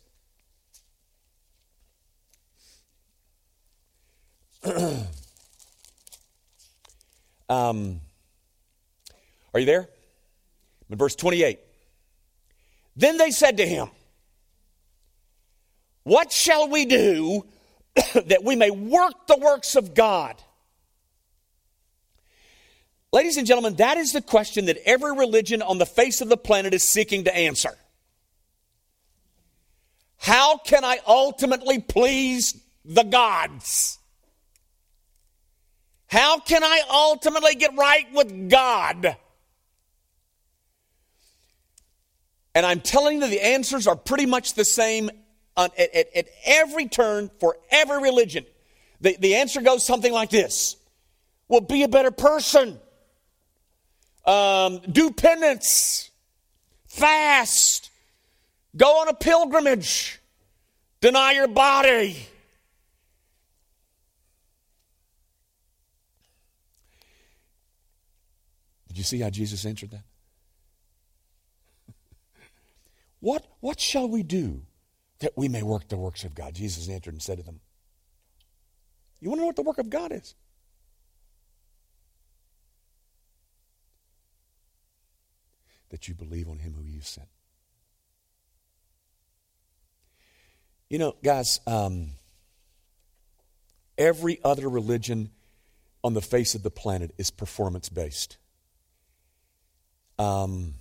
um, 7.49 8.01
are 9.53 9.60
you 9.60 9.65
there? 9.65 9.88
In 10.89 10.97
verse 10.97 11.15
28. 11.15 11.60
Then 12.95 13.17
they 13.17 13.31
said 13.31 13.57
to 13.57 13.67
him, 13.67 13.89
What 16.03 16.31
shall 16.31 16.69
we 16.69 16.86
do 16.86 17.45
that 18.25 18.43
we 18.43 18.55
may 18.55 18.71
work 18.71 19.27
the 19.27 19.38
works 19.38 19.75
of 19.75 19.93
God? 19.93 20.41
Ladies 23.13 23.38
and 23.38 23.47
gentlemen, 23.47 23.75
that 23.75 23.97
is 23.97 24.12
the 24.12 24.21
question 24.21 24.65
that 24.65 24.77
every 24.86 25.15
religion 25.15 25.62
on 25.62 25.77
the 25.77 25.86
face 25.86 26.21
of 26.21 26.29
the 26.29 26.38
planet 26.38 26.73
is 26.73 26.83
seeking 26.83 27.23
to 27.23 27.36
answer. 27.36 27.71
How 30.17 30.57
can 30.57 30.83
I 30.83 30.99
ultimately 31.07 31.79
please 31.79 32.60
the 32.83 33.03
gods? 33.03 33.96
How 36.08 36.39
can 36.39 36.63
I 36.63 36.82
ultimately 36.89 37.56
get 37.56 37.76
right 37.78 38.08
with 38.13 38.50
God? 38.50 39.17
And 42.56 42.65
I'm 42.65 42.80
telling 42.80 43.22
you, 43.22 43.28
the 43.28 43.46
answers 43.46 43.86
are 43.88 43.96
pretty 43.96 44.26
much 44.26 44.56
the 44.56 44.65
same 44.65 45.12
at, 45.56 45.78
at, 45.78 46.08
at 46.15 46.28
every 46.46 46.88
turn 46.88 47.30
for 47.39 47.58
every 47.70 48.02
religion. 48.02 48.46
The, 49.02 49.15
the 49.20 49.36
answer 49.36 49.62
goes 49.62 49.86
something 49.86 50.12
like 50.12 50.30
this 50.30 50.78
Well, 51.48 51.62
be 51.62 51.84
a 51.84 51.88
better 51.88 52.12
person. 52.12 52.80
Um, 54.26 54.82
do 54.91 55.12
penance. 55.12 56.10
Fast. 56.88 57.91
Go 58.76 59.02
on 59.02 59.08
a 59.08 59.13
pilgrimage. 59.13 60.20
Deny 61.00 61.34
your 61.34 61.48
body. 61.48 62.17
You 68.97 69.03
see 69.03 69.19
how 69.19 69.29
Jesus 69.29 69.65
answered 69.65 69.91
that? 69.91 70.03
what, 73.19 73.45
what 73.60 73.79
shall 73.79 74.10
we 74.10 74.23
do 74.23 74.63
that 75.19 75.33
we 75.36 75.47
may 75.47 75.62
work 75.62 75.88
the 75.88 75.97
works 75.97 76.23
of 76.23 76.33
God? 76.33 76.55
Jesus 76.55 76.89
answered 76.89 77.13
and 77.13 77.21
said 77.21 77.38
to 77.38 77.43
them, 77.43 77.60
You 79.19 79.29
want 79.29 79.39
to 79.39 79.41
know 79.41 79.47
what 79.47 79.55
the 79.55 79.62
work 79.62 79.77
of 79.77 79.89
God 79.89 80.12
is? 80.12 80.33
That 85.89 86.07
you 86.07 86.15
believe 86.15 86.49
on 86.49 86.60
him 86.60 86.73
who 86.73 86.83
you 86.83 87.01
sent. 87.01 87.27
You 90.89 90.97
know, 90.97 91.15
guys, 91.23 91.60
um, 91.67 92.12
every 93.97 94.39
other 94.43 94.69
religion 94.69 95.31
on 96.03 96.13
the 96.13 96.21
face 96.21 96.55
of 96.55 96.63
the 96.63 96.71
planet 96.71 97.13
is 97.17 97.29
performance 97.29 97.89
based. 97.89 98.38
Um, 100.19 100.75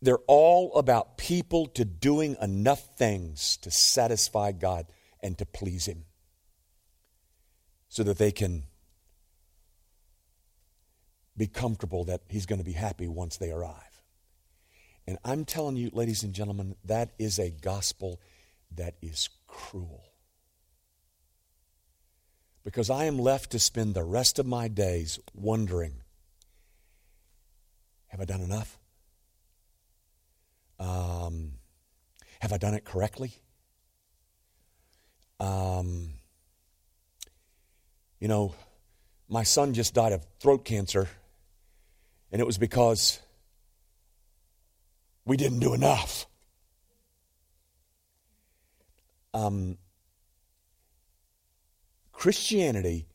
they're 0.00 0.18
all 0.26 0.74
about 0.74 1.16
people 1.16 1.66
to 1.66 1.84
doing 1.84 2.36
enough 2.42 2.96
things 2.96 3.56
to 3.58 3.70
satisfy 3.70 4.50
God 4.52 4.86
and 5.22 5.38
to 5.38 5.46
please 5.46 5.86
Him 5.86 6.04
so 7.88 8.02
that 8.02 8.18
they 8.18 8.32
can 8.32 8.64
be 11.36 11.46
comfortable 11.46 12.04
that 12.04 12.22
He's 12.28 12.46
going 12.46 12.58
to 12.58 12.64
be 12.64 12.72
happy 12.72 13.06
once 13.06 13.36
they 13.36 13.52
arrive. 13.52 14.02
And 15.06 15.18
I'm 15.24 15.44
telling 15.44 15.76
you, 15.76 15.90
ladies 15.92 16.22
and 16.22 16.34
gentlemen, 16.34 16.76
that 16.84 17.10
is 17.18 17.38
a 17.38 17.50
gospel 17.50 18.20
that 18.74 18.94
is 19.02 19.28
cruel. 19.46 20.04
Because 22.64 22.90
I 22.90 23.04
am 23.04 23.18
left 23.18 23.50
to 23.52 23.58
spend 23.58 23.94
the 23.94 24.04
rest 24.04 24.38
of 24.38 24.46
my 24.46 24.68
days 24.68 25.18
wondering 25.34 26.01
have 28.12 28.20
I 28.20 28.26
done 28.26 28.42
enough? 28.42 28.78
Um, 30.78 31.52
have 32.40 32.52
I 32.52 32.58
done 32.58 32.74
it 32.74 32.84
correctly? 32.84 33.32
Um, 35.40 36.10
you 38.20 38.28
know, 38.28 38.54
my 39.30 39.44
son 39.44 39.72
just 39.72 39.94
died 39.94 40.12
of 40.12 40.26
throat 40.40 40.64
cancer, 40.66 41.08
and 42.30 42.40
it 42.40 42.44
was 42.44 42.58
because 42.58 43.18
we 45.24 45.38
didn't 45.38 45.60
do 45.60 45.72
enough. 45.72 46.26
Um, 49.32 49.78
Christianity 52.12 53.06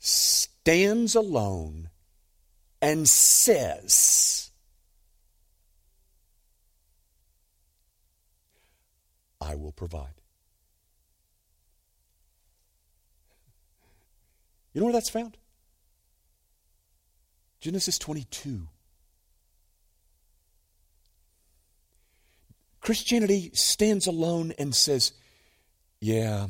stands 0.00 1.14
alone 1.14 1.88
and 2.84 3.08
says, 3.08 4.50
I 9.40 9.54
will 9.54 9.72
provide. 9.72 10.20
You 14.74 14.80
know 14.82 14.84
where 14.84 14.92
that's 14.92 15.08
found? 15.08 15.38
Genesis 17.58 17.98
22. 17.98 18.68
Christianity 22.82 23.50
stands 23.54 24.06
alone 24.06 24.52
and 24.58 24.74
says, 24.74 25.12
Yeah, 26.00 26.48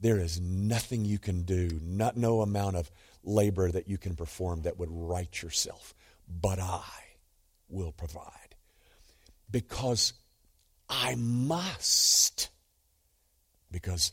there 0.00 0.18
is 0.18 0.40
nothing 0.40 1.04
you 1.04 1.20
can 1.20 1.42
do, 1.42 1.78
not 1.80 2.16
no 2.16 2.40
amount 2.40 2.74
of 2.74 2.90
labor 3.26 3.70
that 3.70 3.88
you 3.88 3.98
can 3.98 4.14
perform 4.14 4.62
that 4.62 4.78
would 4.78 4.88
right 4.90 5.42
yourself, 5.42 5.94
but 6.28 6.58
I 6.58 6.82
will 7.68 7.92
provide. 7.92 8.54
Because 9.50 10.12
I 10.88 11.16
must. 11.16 12.48
Because 13.70 14.12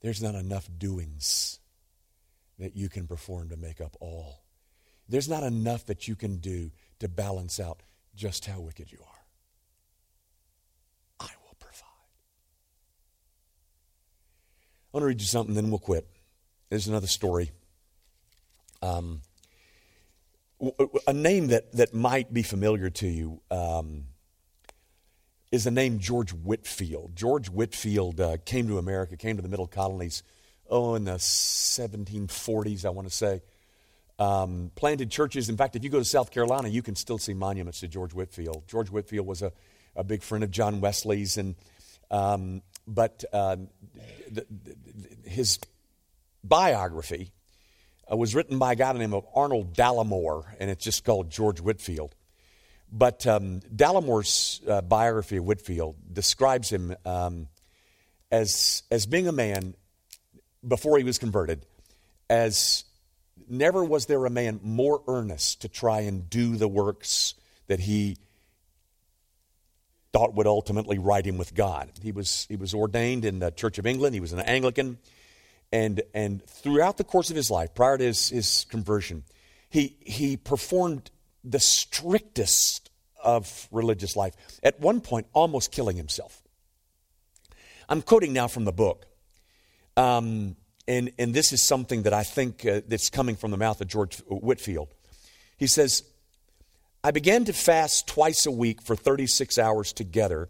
there's 0.00 0.22
not 0.22 0.34
enough 0.34 0.68
doings 0.78 1.58
that 2.58 2.76
you 2.76 2.88
can 2.88 3.06
perform 3.06 3.48
to 3.48 3.56
make 3.56 3.80
up 3.80 3.96
all. 4.00 4.44
There's 5.08 5.28
not 5.28 5.42
enough 5.42 5.86
that 5.86 6.06
you 6.06 6.14
can 6.14 6.36
do 6.36 6.70
to 7.00 7.08
balance 7.08 7.58
out 7.58 7.82
just 8.14 8.46
how 8.46 8.60
wicked 8.60 8.92
you 8.92 8.98
are. 9.00 9.23
I 14.94 14.98
want 14.98 15.02
to 15.02 15.08
read 15.08 15.20
you 15.22 15.26
something, 15.26 15.56
then 15.56 15.70
we'll 15.70 15.80
quit. 15.80 16.06
There's 16.70 16.86
another 16.86 17.08
story. 17.08 17.50
Um, 18.80 19.22
a 21.08 21.12
name 21.12 21.48
that, 21.48 21.72
that 21.72 21.92
might 21.92 22.32
be 22.32 22.44
familiar 22.44 22.90
to 22.90 23.08
you 23.08 23.40
um, 23.50 24.04
is 25.50 25.64
the 25.64 25.72
name 25.72 25.98
George 25.98 26.32
Whitefield. 26.32 27.16
George 27.16 27.48
Whitefield 27.48 28.20
uh, 28.20 28.36
came 28.44 28.68
to 28.68 28.78
America, 28.78 29.16
came 29.16 29.34
to 29.34 29.42
the 29.42 29.48
Middle 29.48 29.66
Colonies, 29.66 30.22
oh, 30.70 30.94
in 30.94 31.06
the 31.06 31.14
1740s, 31.14 32.84
I 32.84 32.90
want 32.90 33.08
to 33.08 33.12
say. 33.12 33.42
Um, 34.20 34.70
planted 34.76 35.10
churches. 35.10 35.48
In 35.48 35.56
fact, 35.56 35.74
if 35.74 35.82
you 35.82 35.90
go 35.90 35.98
to 35.98 36.04
South 36.04 36.30
Carolina, 36.30 36.68
you 36.68 36.82
can 36.82 36.94
still 36.94 37.18
see 37.18 37.34
monuments 37.34 37.80
to 37.80 37.88
George 37.88 38.14
Whitefield. 38.14 38.68
George 38.68 38.90
Whitefield 38.90 39.26
was 39.26 39.42
a, 39.42 39.50
a 39.96 40.04
big 40.04 40.22
friend 40.22 40.44
of 40.44 40.52
John 40.52 40.80
Wesley's, 40.80 41.36
and 41.36 41.56
um, 42.12 42.62
but 42.86 43.24
uh, 43.32 43.56
the, 44.30 44.46
the, 44.50 45.28
his 45.28 45.58
biography 46.42 47.32
uh, 48.10 48.16
was 48.16 48.34
written 48.34 48.58
by 48.58 48.72
a 48.72 48.76
guy 48.76 48.92
named 48.92 49.14
Arnold 49.34 49.74
Dallimore, 49.74 50.44
and 50.60 50.70
it's 50.70 50.84
just 50.84 51.04
called 51.04 51.30
George 51.30 51.60
Whitefield. 51.60 52.14
But 52.92 53.26
um, 53.26 53.60
Dallimore's 53.74 54.60
uh, 54.68 54.82
biography 54.82 55.38
of 55.38 55.44
Whitefield 55.44 55.96
describes 56.12 56.70
him 56.70 56.94
um, 57.04 57.48
as, 58.30 58.82
as 58.90 59.06
being 59.06 59.26
a 59.26 59.32
man 59.32 59.74
before 60.66 60.98
he 60.98 61.04
was 61.04 61.18
converted, 61.18 61.66
as 62.30 62.84
never 63.48 63.84
was 63.84 64.06
there 64.06 64.24
a 64.26 64.30
man 64.30 64.60
more 64.62 65.02
earnest 65.08 65.62
to 65.62 65.68
try 65.68 66.00
and 66.00 66.30
do 66.30 66.56
the 66.56 66.68
works 66.68 67.34
that 67.66 67.80
he 67.80 68.16
thought 70.14 70.32
would 70.34 70.46
ultimately 70.46 70.96
right 70.96 71.26
him 71.26 71.38
with 71.38 71.54
God. 71.56 71.90
He 72.00 72.12
was, 72.12 72.46
he 72.48 72.54
was 72.54 72.72
ordained 72.72 73.24
in 73.24 73.40
the 73.40 73.50
Church 73.50 73.78
of 73.78 73.86
England, 73.86 74.14
he 74.14 74.20
was 74.20 74.32
an 74.32 74.38
Anglican, 74.38 74.98
and, 75.72 76.02
and 76.14 76.40
throughout 76.46 76.98
the 76.98 77.04
course 77.04 77.30
of 77.30 77.36
his 77.36 77.50
life, 77.50 77.74
prior 77.74 77.98
to 77.98 78.04
his, 78.04 78.28
his 78.28 78.64
conversion, 78.70 79.24
he, 79.68 79.96
he 79.98 80.36
performed 80.36 81.10
the 81.42 81.58
strictest 81.58 82.90
of 83.24 83.66
religious 83.72 84.14
life, 84.14 84.34
at 84.62 84.78
one 84.78 85.00
point, 85.00 85.26
almost 85.32 85.72
killing 85.72 85.96
himself. 85.96 86.40
I'm 87.88 88.00
quoting 88.00 88.32
now 88.32 88.46
from 88.46 88.64
the 88.64 88.72
book. 88.72 89.06
Um, 89.96 90.54
and, 90.86 91.10
and 91.18 91.34
this 91.34 91.52
is 91.52 91.60
something 91.60 92.04
that 92.04 92.12
I 92.12 92.22
think 92.22 92.64
uh, 92.64 92.82
that's 92.86 93.10
coming 93.10 93.34
from 93.34 93.50
the 93.50 93.56
mouth 93.56 93.80
of 93.80 93.88
George 93.88 94.18
Whitefield. 94.28 94.94
He 95.56 95.66
says, 95.66 96.04
I 97.06 97.10
began 97.10 97.44
to 97.44 97.52
fast 97.52 98.06
twice 98.06 98.46
a 98.46 98.50
week 98.50 98.80
for 98.80 98.96
36 98.96 99.58
hours 99.58 99.92
together, 99.92 100.48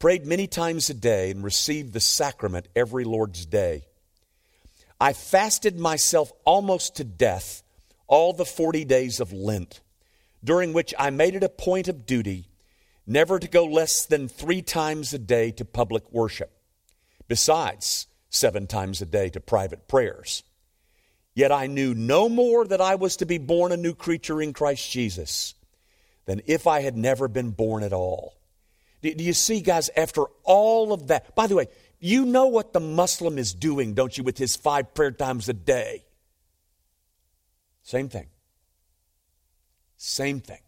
prayed 0.00 0.26
many 0.26 0.48
times 0.48 0.90
a 0.90 0.94
day, 0.94 1.30
and 1.30 1.44
received 1.44 1.92
the 1.92 2.00
sacrament 2.00 2.66
every 2.74 3.04
Lord's 3.04 3.46
day. 3.46 3.84
I 5.00 5.12
fasted 5.12 5.78
myself 5.78 6.32
almost 6.44 6.96
to 6.96 7.04
death 7.04 7.62
all 8.08 8.32
the 8.32 8.44
40 8.44 8.84
days 8.84 9.20
of 9.20 9.32
Lent, 9.32 9.80
during 10.42 10.72
which 10.72 10.92
I 10.98 11.10
made 11.10 11.36
it 11.36 11.44
a 11.44 11.48
point 11.48 11.86
of 11.86 12.04
duty 12.04 12.48
never 13.06 13.38
to 13.38 13.46
go 13.46 13.64
less 13.64 14.04
than 14.04 14.26
three 14.26 14.60
times 14.60 15.14
a 15.14 15.20
day 15.20 15.52
to 15.52 15.64
public 15.64 16.10
worship, 16.10 16.50
besides 17.28 18.08
seven 18.28 18.66
times 18.66 19.00
a 19.00 19.06
day 19.06 19.28
to 19.28 19.40
private 19.40 19.86
prayers. 19.86 20.42
Yet 21.32 21.52
I 21.52 21.68
knew 21.68 21.94
no 21.94 22.28
more 22.28 22.66
that 22.66 22.80
I 22.80 22.96
was 22.96 23.14
to 23.18 23.24
be 23.24 23.38
born 23.38 23.70
a 23.70 23.76
new 23.76 23.94
creature 23.94 24.42
in 24.42 24.52
Christ 24.52 24.90
Jesus 24.90 25.54
than 26.26 26.42
if 26.46 26.66
I 26.66 26.80
had 26.80 26.96
never 26.96 27.28
been 27.28 27.50
born 27.50 27.82
at 27.82 27.92
all. 27.92 28.34
Do, 29.02 29.10
you 29.10 29.32
see, 29.32 29.60
guys, 29.60 29.90
after 29.96 30.24
all 30.44 30.92
of 30.92 31.08
that? 31.08 31.34
By 31.34 31.48
the 31.48 31.56
way, 31.56 31.66
you 31.98 32.24
know 32.24 32.46
what 32.46 32.72
the 32.72 32.80
Muslim 32.80 33.36
is 33.36 33.52
doing, 33.52 33.94
don't 33.94 34.16
you, 34.16 34.22
with 34.22 34.38
his 34.38 34.54
five 34.54 34.94
prayer 34.94 35.10
times 35.10 35.48
a 35.48 35.52
day? 35.52 36.04
Same 37.82 38.08
thing. 38.08 38.28
Same 39.96 40.40
thing. 40.40 40.60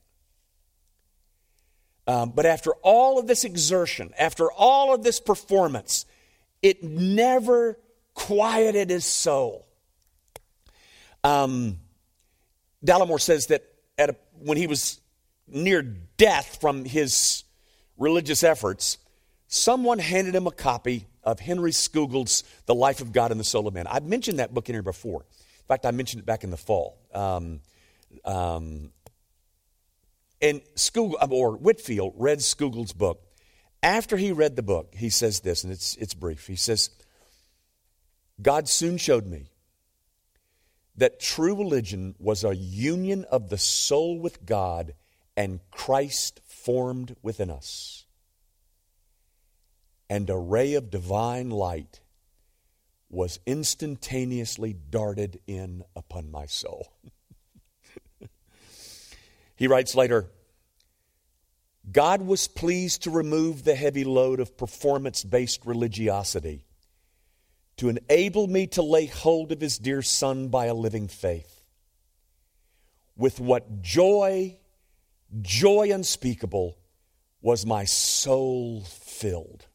Um, 2.06 2.32
but 2.34 2.44
after 2.44 2.72
all 2.82 3.18
of 3.18 3.26
this 3.26 3.44
exertion, 3.44 4.12
after 4.18 4.50
all 4.52 4.94
of 4.94 5.02
this 5.02 5.20
performance, 5.20 6.06
it 6.60 6.82
never 6.82 7.78
quieted 8.14 8.90
his 8.90 9.04
soul. 9.04 9.66
Um, 11.22 11.78
says 13.18 13.46
that 13.46 13.64
a, 13.98 14.14
when 14.40 14.58
he 14.58 14.66
was 14.66 15.00
near 15.46 15.82
death 15.82 16.58
from 16.60 16.84
his 16.84 17.44
religious 17.96 18.42
efforts, 18.42 18.98
someone 19.46 19.98
handed 19.98 20.34
him 20.34 20.46
a 20.46 20.52
copy 20.52 21.06
of 21.22 21.40
Henry 21.40 21.70
Scougal's 21.70 22.44
The 22.66 22.74
Life 22.74 23.00
of 23.00 23.12
God 23.12 23.30
and 23.30 23.40
the 23.40 23.44
Soul 23.44 23.66
of 23.66 23.74
Man. 23.74 23.86
I've 23.86 24.04
mentioned 24.04 24.38
that 24.38 24.52
book 24.52 24.68
in 24.68 24.74
here 24.74 24.82
before. 24.82 25.20
In 25.22 25.66
fact, 25.68 25.86
I 25.86 25.90
mentioned 25.90 26.20
it 26.20 26.26
back 26.26 26.44
in 26.44 26.50
the 26.50 26.56
fall. 26.56 26.98
Um, 27.14 27.60
um, 28.24 28.90
and 30.42 30.60
Scougal, 30.74 31.16
or 31.30 31.56
Whitefield 31.56 32.14
read 32.16 32.38
Scougal's 32.38 32.92
book. 32.92 33.22
After 33.82 34.16
he 34.16 34.32
read 34.32 34.56
the 34.56 34.62
book, 34.62 34.94
he 34.94 35.10
says 35.10 35.40
this, 35.40 35.64
and 35.64 35.72
it's, 35.72 35.96
it's 35.96 36.14
brief. 36.14 36.46
He 36.46 36.56
says, 36.56 36.90
God 38.40 38.68
soon 38.68 38.96
showed 38.96 39.26
me 39.26 39.50
that 40.96 41.20
true 41.20 41.54
religion 41.54 42.14
was 42.18 42.44
a 42.44 42.54
union 42.54 43.24
of 43.30 43.48
the 43.48 43.58
soul 43.58 44.18
with 44.18 44.44
God 44.44 44.94
and 45.36 45.60
Christ 45.70 46.40
formed 46.46 47.16
within 47.22 47.50
us. 47.50 48.04
And 50.08 50.28
a 50.30 50.36
ray 50.36 50.74
of 50.74 50.90
divine 50.90 51.50
light 51.50 52.00
was 53.10 53.40
instantaneously 53.46 54.74
darted 54.90 55.40
in 55.46 55.84
upon 55.96 56.30
my 56.30 56.46
soul. 56.46 56.92
he 59.56 59.66
writes 59.66 59.94
later 59.94 60.30
God 61.90 62.22
was 62.22 62.48
pleased 62.48 63.02
to 63.02 63.10
remove 63.10 63.64
the 63.64 63.74
heavy 63.74 64.04
load 64.04 64.40
of 64.40 64.56
performance 64.56 65.22
based 65.22 65.66
religiosity 65.66 66.64
to 67.76 67.88
enable 67.88 68.46
me 68.46 68.66
to 68.68 68.82
lay 68.82 69.06
hold 69.06 69.52
of 69.52 69.60
his 69.60 69.78
dear 69.78 70.00
son 70.00 70.48
by 70.48 70.66
a 70.66 70.74
living 70.74 71.08
faith. 71.08 71.62
With 73.16 73.40
what 73.40 73.82
joy, 73.82 74.56
joy 75.40 75.90
unspeakable, 75.92 76.78
was 77.40 77.66
my 77.66 77.84
soul 77.84 78.82
filled. 78.82 79.66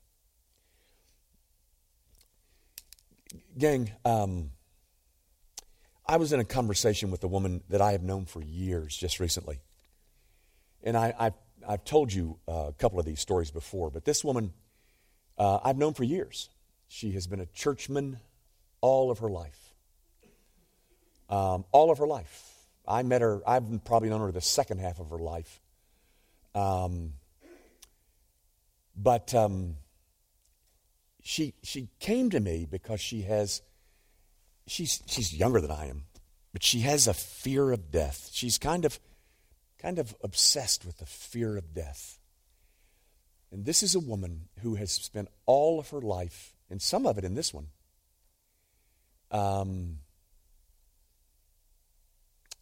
Gang, 3.58 3.92
um, 4.06 4.52
I 6.08 6.18
was 6.18 6.34
in 6.34 6.40
a 6.40 6.46
conversation 6.46 7.12
with 7.12 7.24
a 7.24 7.28
woman 7.28 7.62
that 7.70 7.82
I 7.82 7.92
have 7.92 8.02
known 8.02 8.26
for 8.26 8.42
years 8.42 8.96
just 8.96 9.20
recently. 9.20 9.60
And 10.84 10.98
I, 10.98 11.14
I, 11.20 11.72
have 11.72 11.84
told 11.84 12.12
you 12.12 12.40
uh, 12.48 12.68
a 12.70 12.74
couple 12.74 13.00
of 13.00 13.06
these 13.06 13.20
stories 13.20 13.52
before, 13.52 13.92
but 13.92 14.06
this 14.06 14.24
woman 14.24 14.54
uh, 15.40 15.60
I've 15.64 15.78
known 15.78 15.94
for 15.94 16.04
years. 16.04 16.50
She 16.90 17.12
has 17.12 17.26
been 17.26 17.40
a 17.40 17.46
churchman 17.46 18.20
all 18.82 19.10
of 19.10 19.20
her 19.20 19.30
life. 19.30 19.74
Um, 21.30 21.64
all 21.72 21.92
of 21.92 21.98
her 22.00 22.08
life. 22.08 22.59
I 22.90 23.04
met 23.04 23.22
her, 23.22 23.42
I've 23.48 23.86
probably 23.86 24.10
known 24.10 24.22
her 24.22 24.32
the 24.32 24.42
second 24.42 24.80
half 24.80 25.00
of 25.00 25.12
her 25.12 25.20
life. 25.20 25.62
Um, 26.56 27.14
but 28.96 29.34
um, 29.36 29.76
she, 31.22 31.54
she 31.62 31.90
came 32.00 32.32
to 32.32 32.40
me 32.40 32.68
because 32.70 33.00
she 33.00 33.22
has, 33.22 33.62
she's, 34.66 35.04
she's 35.06 35.34
younger 35.34 35.62
than 35.62 35.72
I 35.72 35.86
am, 35.86 36.06
but 36.52 36.64
she 36.64 36.80
has 36.80 37.08
a 37.08 37.14
fear 37.14 37.72
of 37.72 37.92
death. 37.92 38.30
She's 38.34 38.58
kind 38.58 38.84
of, 38.84 39.00
kind 39.78 40.00
of 40.00 40.16
obsessed 40.24 40.84
with 40.84 40.98
the 40.98 41.06
fear 41.06 41.58
of 41.58 41.76
death. 41.76 42.18
And 43.52 43.66
this 43.66 43.84
is 43.84 43.94
a 43.94 44.00
woman 44.00 44.50
who 44.62 44.76
has 44.76 44.92
spent 44.92 45.28
all 45.46 45.80
of 45.80 45.90
her 45.90 46.02
life 46.02 46.54
and 46.70 46.82
some 46.82 47.06
of 47.06 47.18
it 47.20 47.24
in 47.24 47.36
this 47.36 47.54
one. 47.54 47.68
Um, 49.32 50.00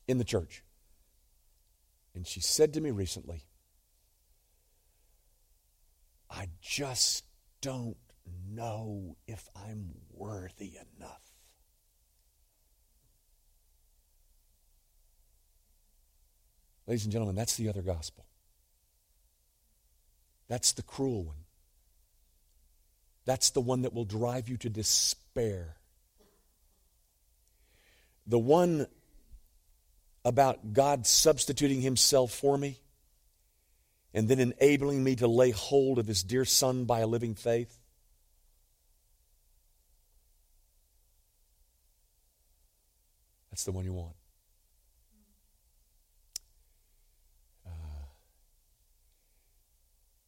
in 0.07 0.17
the 0.17 0.23
church. 0.23 0.63
And 2.15 2.25
she 2.25 2.41
said 2.41 2.73
to 2.73 2.81
me 2.81 2.91
recently, 2.91 3.43
I 6.29 6.49
just 6.61 7.23
don't 7.61 7.97
know 8.49 9.15
if 9.27 9.47
I'm 9.55 9.93
worthy 10.11 10.77
enough. 10.97 11.21
Ladies 16.87 17.03
and 17.03 17.11
gentlemen, 17.11 17.35
that's 17.35 17.57
the 17.57 17.69
other 17.69 17.81
gospel. 17.81 18.25
That's 20.47 20.71
the 20.71 20.83
cruel 20.83 21.23
one. 21.25 21.43
That's 23.25 23.49
the 23.49 23.59
one 23.59 23.81
that 23.81 23.93
will 23.93 24.05
drive 24.05 24.47
you 24.47 24.55
to 24.57 24.69
despair. 24.69 25.75
The 28.25 28.39
one 28.39 28.87
about 30.27 30.73
God 30.73 31.07
substituting 31.07 31.79
himself 31.79 32.33
for 32.33 32.57
me 32.57 32.77
and 34.13 34.27
then 34.27 34.41
enabling 34.41 35.01
me 35.01 35.15
to 35.15 35.25
lay 35.25 35.51
hold 35.51 35.99
of 35.99 36.05
his 36.05 36.21
dear 36.21 36.43
son 36.43 36.83
by 36.83 36.99
a 36.99 37.07
living 37.07 37.33
faith. 37.33 37.79
That's 43.51 43.63
the 43.63 43.71
one 43.71 43.85
you 43.85 43.93
want. 43.93 44.15
Uh, 47.65 47.69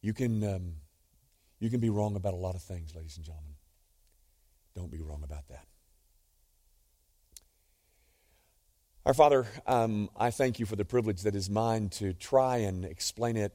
you 0.00 0.14
can. 0.14 0.42
Um, 0.42 0.72
you 1.58 1.68
can 1.68 1.78
be 1.78 1.90
wrong 1.90 2.16
about 2.16 2.32
a 2.32 2.38
lot 2.38 2.54
of 2.54 2.62
things, 2.62 2.94
ladies 2.94 3.18
and 3.18 3.26
gentlemen. 3.26 3.52
Don't 4.74 4.90
be 4.90 5.02
wrong 5.02 5.20
about 5.22 5.46
that. 5.48 5.66
Our 9.06 9.14
Father, 9.14 9.46
um, 9.66 10.10
I 10.14 10.30
thank 10.30 10.58
you 10.60 10.66
for 10.66 10.76
the 10.76 10.84
privilege 10.84 11.22
that 11.22 11.34
is 11.34 11.48
mine 11.48 11.88
to 11.90 12.12
try 12.12 12.58
and 12.58 12.84
explain 12.84 13.38
it 13.38 13.54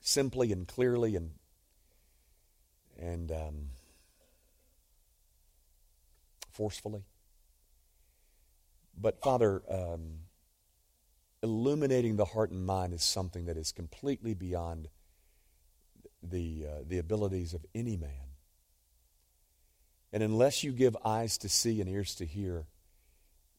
simply 0.00 0.52
and 0.52 0.66
clearly 0.66 1.16
and 1.16 1.32
and 2.98 3.30
um, 3.30 3.68
forcefully. 6.50 7.04
But 8.96 9.20
Father, 9.20 9.62
um, 9.68 10.20
illuminating 11.42 12.16
the 12.16 12.24
heart 12.24 12.50
and 12.50 12.64
mind 12.64 12.94
is 12.94 13.02
something 13.02 13.46
that 13.46 13.58
is 13.58 13.72
completely 13.72 14.32
beyond 14.32 14.88
the, 16.22 16.66
uh, 16.66 16.82
the 16.86 16.98
abilities 16.98 17.52
of 17.54 17.64
any 17.74 17.96
man. 17.96 18.34
And 20.12 20.22
unless 20.22 20.64
you 20.64 20.72
give 20.72 20.96
eyes 21.04 21.38
to 21.38 21.48
see 21.48 21.80
and 21.80 21.88
ears 21.88 22.14
to 22.16 22.26
hear, 22.26 22.66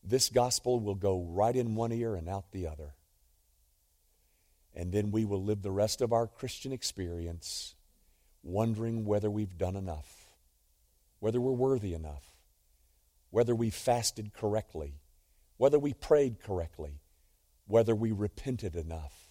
this 0.04 0.30
gospel 0.30 0.80
will 0.80 0.96
go 0.96 1.22
right 1.22 1.56
in 1.56 1.76
one 1.76 1.92
ear 1.92 2.16
and 2.16 2.28
out 2.28 2.52
the 2.52 2.68
other. 2.68 2.96
And 4.74 4.92
then 4.92 5.12
we 5.12 5.26
will 5.26 5.44
live 5.44 5.62
the 5.62 5.72
rest 5.72 6.02
of 6.02 6.14
our 6.14 6.28
Christian 6.28 6.72
experience 6.72 7.76
wondering 8.44 9.06
whether 9.06 9.30
we've 9.30 9.58
done 9.58 9.76
enough, 9.76 10.34
whether 11.20 11.40
we're 11.40 11.52
worthy 11.52 11.94
enough, 11.94 12.24
whether 13.30 13.54
we 13.54 13.70
fasted 13.70 14.34
correctly, 14.34 14.96
whether 15.58 15.78
we 15.78 15.94
prayed 15.94 16.42
correctly, 16.42 17.02
whether 17.68 17.94
we 17.94 18.12
repented 18.12 18.76
enough. 18.76 19.22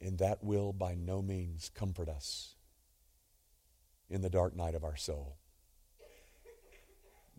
and 0.00 0.18
that 0.18 0.42
will 0.42 0.72
by 0.72 0.94
no 0.94 1.20
means 1.22 1.70
comfort 1.74 2.08
us 2.08 2.54
in 4.08 4.22
the 4.22 4.30
dark 4.30 4.56
night 4.56 4.74
of 4.74 4.84
our 4.84 4.96
soul. 4.96 5.36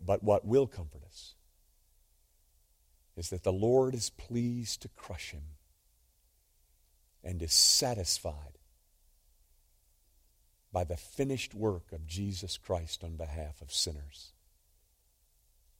But 0.04 0.22
what 0.22 0.46
will 0.46 0.66
comfort 0.66 1.02
us 1.04 1.34
is 3.16 3.30
that 3.30 3.42
the 3.42 3.52
Lord 3.52 3.94
is 3.94 4.10
pleased 4.10 4.82
to 4.82 4.88
crush 4.88 5.32
him 5.32 5.42
and 7.22 7.42
is 7.42 7.52
satisfied 7.52 8.58
by 10.72 10.84
the 10.84 10.96
finished 10.96 11.54
work 11.54 11.92
of 11.92 12.06
Jesus 12.06 12.56
Christ 12.56 13.04
on 13.04 13.16
behalf 13.16 13.60
of 13.60 13.72
sinners. 13.72 14.32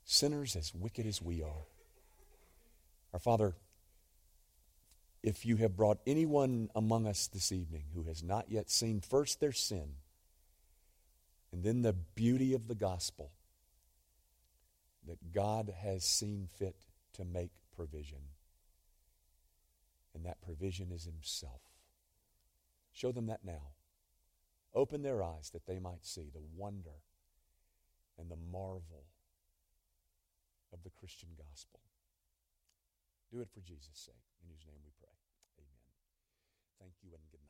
Sinners 0.04 0.56
as 0.56 0.74
wicked 0.74 1.06
as 1.06 1.22
we 1.22 1.42
are. 1.42 1.66
Our 3.12 3.20
Father, 3.20 3.54
if 5.22 5.46
you 5.46 5.56
have 5.56 5.76
brought 5.76 5.98
anyone 6.06 6.68
among 6.74 7.06
us 7.06 7.26
this 7.28 7.52
evening 7.52 7.84
who 7.94 8.04
has 8.04 8.22
not 8.22 8.50
yet 8.50 8.70
seen 8.70 9.00
first 9.00 9.40
their 9.40 9.52
sin 9.52 9.94
and 11.52 11.62
then 11.62 11.82
the 11.82 11.92
beauty 11.92 12.52
of 12.54 12.68
the 12.68 12.74
gospel, 12.74 13.30
that 15.06 15.32
God 15.32 15.72
has 15.82 16.04
seen 16.04 16.48
fit 16.58 16.76
to 17.14 17.24
make 17.24 17.52
provision. 17.74 18.18
And 20.14 20.24
that 20.26 20.42
provision 20.42 20.90
is 20.92 21.04
Himself. 21.04 21.62
Show 22.92 23.12
them 23.12 23.26
that 23.26 23.44
now. 23.44 23.72
Open 24.74 25.02
their 25.02 25.22
eyes 25.22 25.50
that 25.52 25.66
they 25.66 25.78
might 25.78 26.04
see 26.04 26.30
the 26.32 26.42
wonder 26.56 27.02
and 28.18 28.30
the 28.30 28.36
marvel 28.36 29.06
of 30.72 30.82
the 30.84 30.90
Christian 30.90 31.30
gospel. 31.36 31.80
Do 33.32 33.40
it 33.40 33.48
for 33.52 33.60
Jesus' 33.60 33.88
sake. 33.94 34.14
In 34.42 34.50
His 34.50 34.66
name 34.66 34.80
we 34.84 34.92
pray. 35.00 35.14
Amen. 35.58 35.94
Thank 36.78 36.92
you 37.02 37.10
and 37.14 37.22
good 37.30 37.40
night. 37.46 37.49